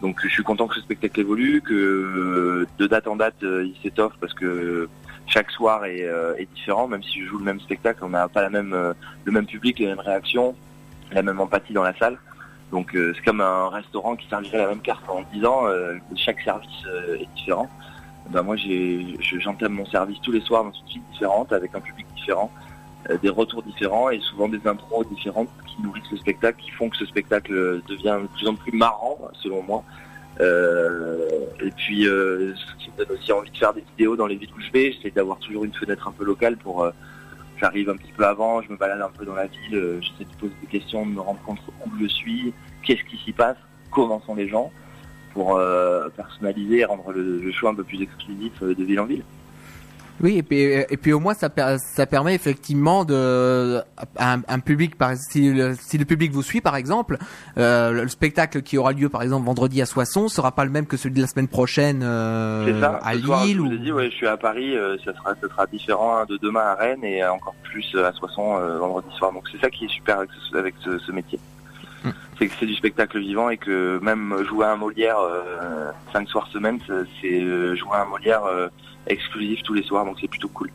donc 0.02 0.20
je 0.22 0.28
suis 0.28 0.42
content 0.42 0.66
que 0.66 0.74
ce 0.74 0.80
spectacle 0.80 1.20
évolue 1.20 1.62
que 1.62 2.66
de 2.78 2.87
date 2.87 3.06
en 3.06 3.16
date 3.16 3.37
il 3.42 3.74
s'étoffe 3.83 4.14
parce 4.20 4.35
que 4.35 4.88
chaque 5.30 5.50
soir 5.52 5.84
est, 5.84 6.02
euh, 6.02 6.34
est, 6.36 6.52
différent, 6.54 6.88
même 6.88 7.02
si 7.02 7.20
je 7.20 7.26
joue 7.26 7.38
le 7.38 7.44
même 7.44 7.60
spectacle, 7.60 8.04
on 8.04 8.10
n'a 8.10 8.28
pas 8.28 8.48
même, 8.50 8.72
euh, 8.74 8.92
le 9.24 9.32
même 9.32 9.46
public, 9.46 9.78
les 9.78 9.86
mêmes 9.86 10.00
réactions, 10.00 10.54
la 11.12 11.22
même 11.22 11.40
empathie 11.40 11.72
dans 11.72 11.84
la 11.84 11.96
salle. 11.96 12.18
Donc 12.72 12.94
euh, 12.94 13.12
c'est 13.14 13.24
comme 13.24 13.40
un 13.40 13.68
restaurant 13.68 14.16
qui 14.16 14.28
servirait 14.28 14.58
la 14.58 14.68
même 14.68 14.80
carte 14.80 15.08
en 15.08 15.22
10 15.32 15.44
ans, 15.44 15.62
chaque 16.16 16.40
service 16.40 16.84
est 17.18 17.28
différent. 17.36 17.68
Ben 18.30 18.42
moi 18.42 18.56
j'entame 18.56 19.72
mon 19.72 19.86
service 19.86 20.20
tous 20.20 20.30
les 20.30 20.40
soirs 20.40 20.64
dans 20.64 20.72
une 20.72 20.88
suite 20.88 21.10
différente, 21.12 21.52
avec 21.52 21.74
un 21.74 21.80
public 21.80 22.06
différent, 22.14 22.50
des 23.22 23.28
retours 23.28 23.62
différents 23.62 24.10
et 24.10 24.20
souvent 24.20 24.48
des 24.48 24.64
intros 24.66 25.08
différentes 25.08 25.48
qui 25.66 25.82
nourrissent 25.82 26.10
le 26.12 26.18
spectacle, 26.18 26.62
qui 26.62 26.70
font 26.70 26.90
que 26.90 26.96
ce 26.96 27.06
spectacle 27.06 27.82
devient 27.88 28.18
de 28.22 28.28
plus 28.36 28.46
en 28.46 28.54
plus 28.54 28.72
marrant 28.72 29.18
selon 29.34 29.62
moi. 29.62 29.84
Euh, 30.40 31.28
et 31.60 31.70
puis, 31.70 32.06
euh, 32.06 32.54
ce 32.54 32.84
qui 32.84 32.90
me 32.90 32.96
donne 33.04 33.16
aussi 33.16 33.32
envie 33.32 33.50
de 33.50 33.56
faire 33.56 33.74
des 33.74 33.84
vidéos 33.96 34.16
dans 34.16 34.26
les 34.26 34.36
villes 34.36 34.52
où 34.56 34.60
je 34.60 34.70
vais, 34.70 34.94
c'est 35.02 35.14
d'avoir 35.14 35.38
toujours 35.38 35.64
une 35.64 35.74
fenêtre 35.74 36.08
un 36.08 36.12
peu 36.12 36.24
locale 36.24 36.56
pour 36.56 36.84
euh, 36.84 36.90
j'arrive 37.58 37.90
un 37.90 37.96
petit 37.96 38.12
peu 38.12 38.24
avant, 38.24 38.62
je 38.62 38.70
me 38.70 38.76
balade 38.76 39.02
un 39.02 39.10
peu 39.10 39.24
dans 39.24 39.34
la 39.34 39.46
ville, 39.46 40.00
j'essaie 40.00 40.30
de 40.30 40.36
poser 40.38 40.54
des 40.62 40.66
questions, 40.66 41.04
de 41.04 41.12
me 41.12 41.20
rendre 41.20 41.40
compte 41.42 41.58
où 41.86 41.90
je 42.00 42.06
suis, 42.06 42.54
qu'est-ce 42.82 43.04
qui 43.04 43.18
s'y 43.18 43.32
passe, 43.32 43.58
comment 43.90 44.22
sont 44.22 44.34
les 44.34 44.48
gens, 44.48 44.72
pour 45.34 45.60
personnaliser 46.16 46.78
et 46.78 46.84
rendre 46.86 47.12
le, 47.12 47.52
choix 47.52 47.70
un 47.70 47.74
peu 47.74 47.84
plus 47.84 48.00
exclusif 48.00 48.62
de 48.62 48.82
ville 48.82 48.98
en 48.98 49.04
ville. 49.04 49.24
Oui, 50.22 50.37
et 50.37 50.42
puis, 50.42 50.61
et 50.61 50.96
puis 50.96 51.12
au 51.12 51.20
moins 51.20 51.33
ça, 51.35 51.48
ça 51.78 52.06
permet 52.06 52.35
effectivement 52.35 53.04
de 53.04 53.80
un, 54.18 54.42
un 54.46 54.59
public 54.59 54.98
par 54.98 55.16
si 55.16 55.50
le, 55.50 55.74
si 55.80 55.96
le 55.96 56.04
public 56.04 56.30
vous 56.33 56.42
suit 56.42 56.61
par 56.61 56.76
exemple, 56.76 57.16
euh, 57.56 57.92
le 57.92 58.09
spectacle 58.09 58.61
qui 58.61 58.76
aura 58.76 58.92
lieu 58.92 59.09
par 59.09 59.22
exemple 59.22 59.46
vendredi 59.46 59.80
à 59.80 59.87
Soissons 59.87 60.28
sera 60.28 60.52
pas 60.52 60.64
le 60.64 60.70
même 60.70 60.87
que 60.87 60.98
celui 60.98 61.14
de 61.14 61.20
la 61.22 61.26
semaine 61.26 61.48
prochaine 61.48 62.02
euh, 62.02 62.80
ça, 62.80 63.00
à 63.02 63.14
Lille. 63.14 63.24
je 63.24 63.59
vous 63.61 63.72
ai 63.72 63.78
dit, 63.78 63.92
ouais, 63.92 64.11
je 64.11 64.16
suis 64.16 64.26
à 64.26 64.37
Paris, 64.37 64.76
euh, 64.76 64.98
ça 65.04 65.14
sera 65.14 65.35
ça 65.40 65.48
sera 65.48 65.66
différent 65.66 66.24
de 66.26 66.37
demain 66.37 66.61
à 66.61 66.74
Rennes 66.74 67.04
et 67.04 67.24
encore 67.24 67.54
plus 67.62 67.94
à 67.96 68.12
Soissons 68.12 68.59
euh, 68.59 68.78
vendredi 68.78 69.09
soir. 69.16 69.33
Donc 69.33 69.44
c'est 69.50 69.61
ça 69.61 69.70
qui 69.70 69.87
est 69.87 69.90
super 69.90 70.18
avec 70.18 70.30
ce, 70.50 70.56
avec 70.56 70.74
ce, 70.85 70.98
ce 70.98 71.12
métier. 71.12 71.38
Hmm. 72.04 72.11
C'est 72.38 72.48
que 72.48 72.54
c'est 72.61 72.66
du 72.66 72.74
spectacle 72.74 73.18
vivant 73.18 73.48
et 73.48 73.56
que 73.56 73.98
même 74.02 74.37
jouer 74.46 74.66
à 74.66 74.72
un 74.72 74.76
Molière 74.76 75.18
cinq 76.12 76.28
soirs 76.28 76.46
semaine, 76.48 76.78
c'est 77.20 77.40
jouer 77.76 77.92
à 77.92 78.02
un 78.02 78.06
Molière 78.06 78.42
exclusif 79.10 79.62
tous 79.62 79.74
les 79.74 79.82
soirs, 79.82 80.04
donc 80.04 80.16
c'est 80.20 80.28
plutôt 80.28 80.48
cool. 80.48 80.70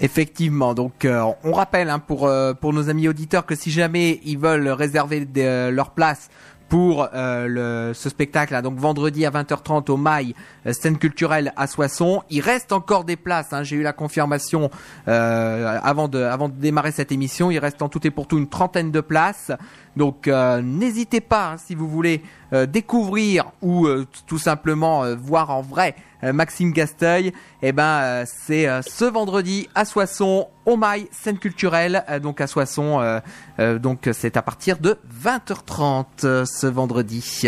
Effectivement, 0.00 0.74
donc 0.74 1.04
euh, 1.04 1.24
on 1.42 1.52
rappelle 1.52 1.90
hein, 1.90 1.98
pour 1.98 2.26
euh, 2.26 2.54
pour 2.54 2.72
nos 2.72 2.88
amis 2.88 3.08
auditeurs 3.08 3.44
que 3.46 3.56
si 3.56 3.72
jamais 3.72 4.20
ils 4.24 4.38
veulent 4.38 4.68
réserver 4.68 5.26
euh, 5.38 5.72
leur 5.72 5.90
place 5.90 6.30
pour 6.68 7.08
le, 7.14 7.92
ce 7.94 8.10
spectacle, 8.10 8.52
là, 8.52 8.60
donc 8.60 8.76
vendredi 8.76 9.24
à 9.24 9.30
20h30 9.30 9.90
au 9.90 9.96
Mail, 9.96 10.34
scène 10.70 10.98
culturelle 10.98 11.54
à 11.56 11.66
Soissons. 11.66 12.22
Il 12.28 12.42
reste 12.42 12.72
encore 12.72 13.04
des 13.04 13.16
places. 13.16 13.54
Hein, 13.54 13.62
J'ai 13.62 13.76
eu 13.76 13.82
la 13.82 13.94
confirmation 13.94 14.70
avant 15.06 16.08
de 16.08 16.18
avant 16.18 16.50
de 16.50 16.56
démarrer 16.56 16.92
cette 16.92 17.10
émission. 17.10 17.50
Il 17.50 17.58
reste 17.58 17.80
en 17.80 17.88
tout 17.88 18.06
et 18.06 18.10
pour 18.10 18.26
tout 18.26 18.36
une 18.36 18.50
trentaine 18.50 18.90
de 18.90 19.00
places. 19.00 19.50
Donc 19.98 20.28
n'hésitez 20.28 21.20
pas 21.20 21.50
hein, 21.50 21.56
si 21.58 21.74
vous 21.74 21.88
voulez 21.88 22.22
découvrir 22.68 23.50
ou 23.60 23.86
tout 24.26 24.38
simplement 24.38 25.04
voir 25.16 25.50
en 25.50 25.60
vrai 25.60 25.96
Maxime 26.22 26.72
Gasteuil. 26.72 27.32
Eh 27.62 27.72
ben 27.72 28.24
c'est 28.24 28.66
ce 28.82 29.04
vendredi 29.04 29.68
à 29.74 29.84
Soissons 29.84 30.46
au 30.64 30.76
Mail 30.76 31.08
scène 31.10 31.38
culturelle 31.38 32.04
donc 32.22 32.40
à 32.40 32.46
Soissons 32.46 33.20
donc 33.58 34.08
c'est 34.12 34.36
à 34.36 34.42
partir 34.42 34.78
de 34.78 34.96
20h30 35.22 36.44
ce 36.46 36.66
vendredi. 36.68 37.42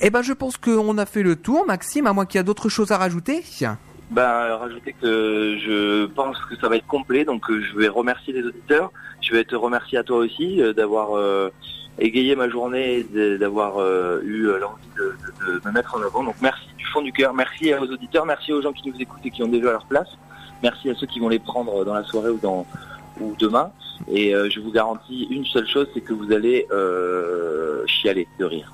Eh 0.00 0.10
ben 0.10 0.22
je 0.22 0.32
pense 0.32 0.56
qu'on 0.56 0.96
a 0.96 1.06
fait 1.06 1.24
le 1.24 1.34
tour 1.34 1.66
Maxime 1.66 2.06
à 2.06 2.12
moins 2.12 2.24
qu'il 2.24 2.38
y 2.38 2.40
a 2.40 2.44
d'autres 2.44 2.68
choses 2.68 2.92
à 2.92 2.98
rajouter. 2.98 3.42
Ben, 4.10 4.56
rajouter 4.56 4.94
que 4.94 5.58
je 5.58 6.06
pense 6.06 6.38
que 6.46 6.56
ça 6.56 6.68
va 6.68 6.76
être 6.76 6.86
complet, 6.86 7.26
donc 7.26 7.50
euh, 7.50 7.60
je 7.60 7.76
vais 7.76 7.88
remercier 7.88 8.32
les 8.32 8.42
auditeurs. 8.42 8.90
Je 9.20 9.34
vais 9.34 9.44
te 9.44 9.54
remercier 9.54 9.98
à 9.98 10.02
toi 10.02 10.18
aussi 10.18 10.62
euh, 10.62 10.72
d'avoir 10.72 11.14
euh, 11.14 11.50
égayé 11.98 12.34
ma 12.34 12.48
journée, 12.48 13.04
d'avoir 13.38 13.80
eu 14.22 14.46
l'envie 14.58 14.88
de, 14.96 15.60
me 15.62 15.72
mettre 15.72 15.94
en 15.94 16.02
avant. 16.02 16.24
Donc 16.24 16.36
merci 16.40 16.68
du 16.78 16.86
fond 16.86 17.02
du 17.02 17.12
cœur, 17.12 17.34
merci 17.34 17.74
aux 17.74 17.84
auditeurs, 17.84 18.24
merci 18.24 18.52
aux 18.52 18.62
gens 18.62 18.72
qui 18.72 18.88
nous 18.88 18.98
écoutent 18.98 19.26
et 19.26 19.30
qui 19.30 19.42
ont 19.42 19.48
déjà 19.48 19.72
leur 19.72 19.84
place. 19.84 20.08
Merci 20.62 20.88
à 20.88 20.94
ceux 20.94 21.06
qui 21.06 21.20
vont 21.20 21.28
les 21.28 21.38
prendre 21.38 21.84
dans 21.84 21.94
la 21.94 22.04
soirée 22.04 22.30
ou 22.30 22.38
dans 22.38 22.66
ou 23.20 23.34
demain. 23.38 23.72
Et 24.10 24.32
je 24.32 24.60
vous 24.60 24.70
garantis 24.70 25.26
une 25.30 25.44
seule 25.44 25.66
chose, 25.66 25.88
c'est 25.92 26.00
que 26.00 26.14
vous 26.14 26.32
allez 26.32 26.66
chialer 27.86 28.28
de 28.38 28.44
rire. 28.44 28.72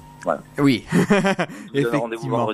Oui, 0.58 0.84
effectivement. 1.74 2.50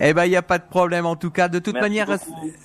Eh 0.00 0.12
ben, 0.12 0.24
il 0.24 0.30
n'y 0.30 0.36
a 0.36 0.42
pas 0.42 0.58
de 0.58 0.64
problème 0.68 1.06
en 1.06 1.16
tout 1.16 1.30
cas. 1.30 1.48
De 1.48 1.58
toute 1.58 1.74
manière, 1.74 2.08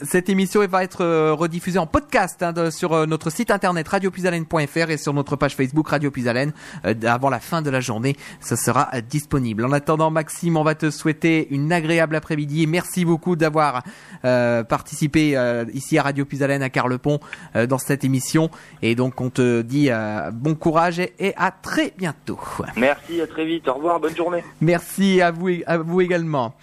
cette 0.01 0.29
émission 0.29 0.65
va 0.67 0.83
être 0.83 1.01
euh, 1.01 1.33
rediffusée 1.33 1.79
en 1.79 1.87
podcast 1.87 2.41
hein, 2.43 2.71
sur 2.71 2.93
euh, 2.93 3.05
notre 3.05 3.29
site 3.29 3.51
internet 3.51 3.87
radiopuisalène.fr 3.87 4.89
et 4.89 4.97
sur 4.97 5.13
notre 5.13 5.35
page 5.35 5.55
Facebook 5.55 5.87
Radio 5.89 6.11
Puisalène 6.11 6.51
euh, 6.85 6.93
avant 7.05 7.29
la 7.29 7.39
fin 7.39 7.61
de 7.61 7.69
la 7.69 7.79
journée. 7.79 8.15
Ça 8.39 8.55
sera 8.55 8.89
disponible. 9.01 9.65
En 9.65 9.71
attendant, 9.71 10.11
Maxime, 10.11 10.57
on 10.57 10.63
va 10.63 10.75
te 10.75 10.89
souhaiter 10.89 11.47
une 11.51 11.71
agréable 11.71 12.15
après-midi. 12.15 12.67
Merci 12.67 13.05
beaucoup 13.05 13.35
d'avoir 13.35 13.83
participé 14.21 15.37
ici 15.73 15.97
à 15.97 16.03
Radio 16.03 16.25
Puisalène 16.25 16.61
à 16.61 16.69
Carlepont 16.69 17.19
dans 17.53 17.77
cette 17.77 18.03
émission. 18.03 18.49
Et 18.81 18.95
donc, 18.95 19.19
on 19.21 19.29
te 19.29 19.61
dit 19.61 19.89
bon 20.33 20.55
courage 20.55 20.99
et 20.99 21.33
à 21.37 21.51
très 21.51 21.93
bientôt. 21.97 22.39
Merci, 22.75 23.21
à 23.21 23.27
très 23.27 23.45
vite. 23.45 23.67
Au 23.67 23.73
revoir, 23.75 23.99
bonne 23.99 24.15
journée. 24.15 24.40
Merci 24.59 25.21
à 25.21 25.31
vous, 25.31 26.01
également. 26.01 26.55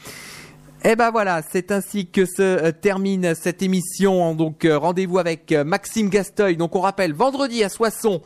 Eh 0.85 0.95
ben 0.95 1.11
voilà, 1.11 1.43
c'est 1.43 1.73
ainsi 1.73 2.07
que 2.07 2.25
se 2.25 2.41
euh, 2.41 2.71
termine 2.71 3.35
cette 3.35 3.63
émission. 3.63 4.33
Donc 4.37 4.65
euh, 4.65 4.79
rendez-vous 4.79 5.19
avec 5.19 5.51
euh, 5.51 5.65
Maxime 5.65 6.09
Gasteuil. 6.09 6.57
Donc 6.57 6.77
on 6.77 6.81
rappelle 6.81 7.13
vendredi 7.13 7.65
à 7.65 7.69
Soissons, 7.69 8.23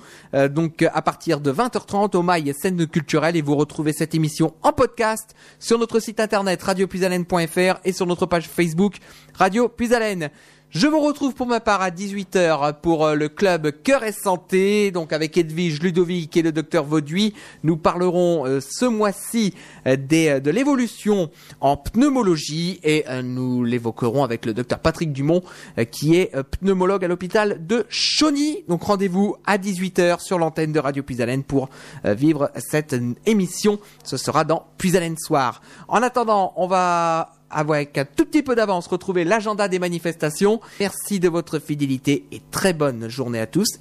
donc 0.50 0.82
à 0.82 1.00
partir 1.00 1.40
de 1.40 1.50
20h30 1.50 2.14
au 2.14 2.22
Mail 2.22 2.52
scène 2.54 2.86
culturelle 2.86 3.36
et 3.36 3.42
vous 3.42 3.56
retrouvez 3.56 3.94
cette 3.94 4.14
émission 4.14 4.52
en 4.62 4.72
podcast 4.72 5.34
sur 5.58 5.78
notre 5.78 5.98
site 5.98 6.20
internet 6.20 6.62
radiopuisalène.fr 6.62 7.80
et 7.84 7.92
sur 7.92 8.06
notre 8.06 8.26
page 8.26 8.48
Facebook 8.48 8.96
Radio 9.34 9.68
Puisalène. 9.68 10.30
Je 10.74 10.87
vous 10.87 11.00
retrouve 11.00 11.35
pour 11.35 11.46
ma 11.46 11.61
part 11.61 11.82
à 11.82 11.90
18h 11.90 12.80
pour 12.80 13.04
euh, 13.04 13.14
le 13.14 13.28
club 13.28 13.82
Cœur 13.82 14.04
et 14.04 14.12
Santé, 14.12 14.90
donc 14.90 15.12
avec 15.12 15.37
Edwige 15.37 15.82
Ludovic 15.82 16.35
et 16.35 16.40
le 16.40 16.50
docteur 16.50 16.87
Vauduit. 16.87 17.35
Nous 17.62 17.76
parlerons 17.76 18.46
euh, 18.46 18.61
ce 18.66 18.87
mois-ci 18.87 19.52
euh, 19.87 19.96
de 19.96 20.50
l'évolution 20.50 21.30
en 21.61 21.76
pneumologie 21.76 22.80
et 22.85 23.04
nous 23.22 23.64
l'évoquerons 23.64 24.24
avec 24.24 24.46
le 24.46 24.54
docteur 24.54 24.78
Patrick 24.78 25.12
Dumont 25.12 25.42
qui 25.90 26.16
est 26.16 26.35
pneumologue 26.42 27.04
à 27.04 27.08
l'hôpital 27.08 27.66
de 27.66 27.85
Chauny. 27.90 28.64
Donc 28.66 28.82
rendez-vous 28.85 29.37
à 29.44 29.58
18h 29.58 30.20
sur 30.20 30.38
l'antenne 30.38 30.72
de 30.72 30.78
Radio 30.78 31.02
Puisalène 31.02 31.44
pour 31.44 31.68
vivre 32.04 32.50
cette 32.56 32.96
émission. 33.26 33.78
Ce 34.04 34.16
sera 34.16 34.44
dans 34.44 34.64
Puisalène 34.78 35.18
Soir. 35.18 35.61
En 35.88 36.02
attendant, 36.02 36.54
on 36.56 36.66
va 36.66 37.41
avec 37.52 37.98
un 37.98 38.04
tout 38.04 38.24
petit 38.24 38.42
peu 38.42 38.54
d'avance 38.54 38.86
retrouver 38.86 39.24
l'agenda 39.24 39.68
des 39.68 39.78
manifestations. 39.78 40.60
Merci 40.80 41.20
de 41.20 41.28
votre 41.28 41.58
fidélité 41.58 42.24
et 42.32 42.40
très 42.50 42.72
bonne 42.72 43.08
journée 43.08 43.40
à 43.40 43.46
tous. 43.46 43.68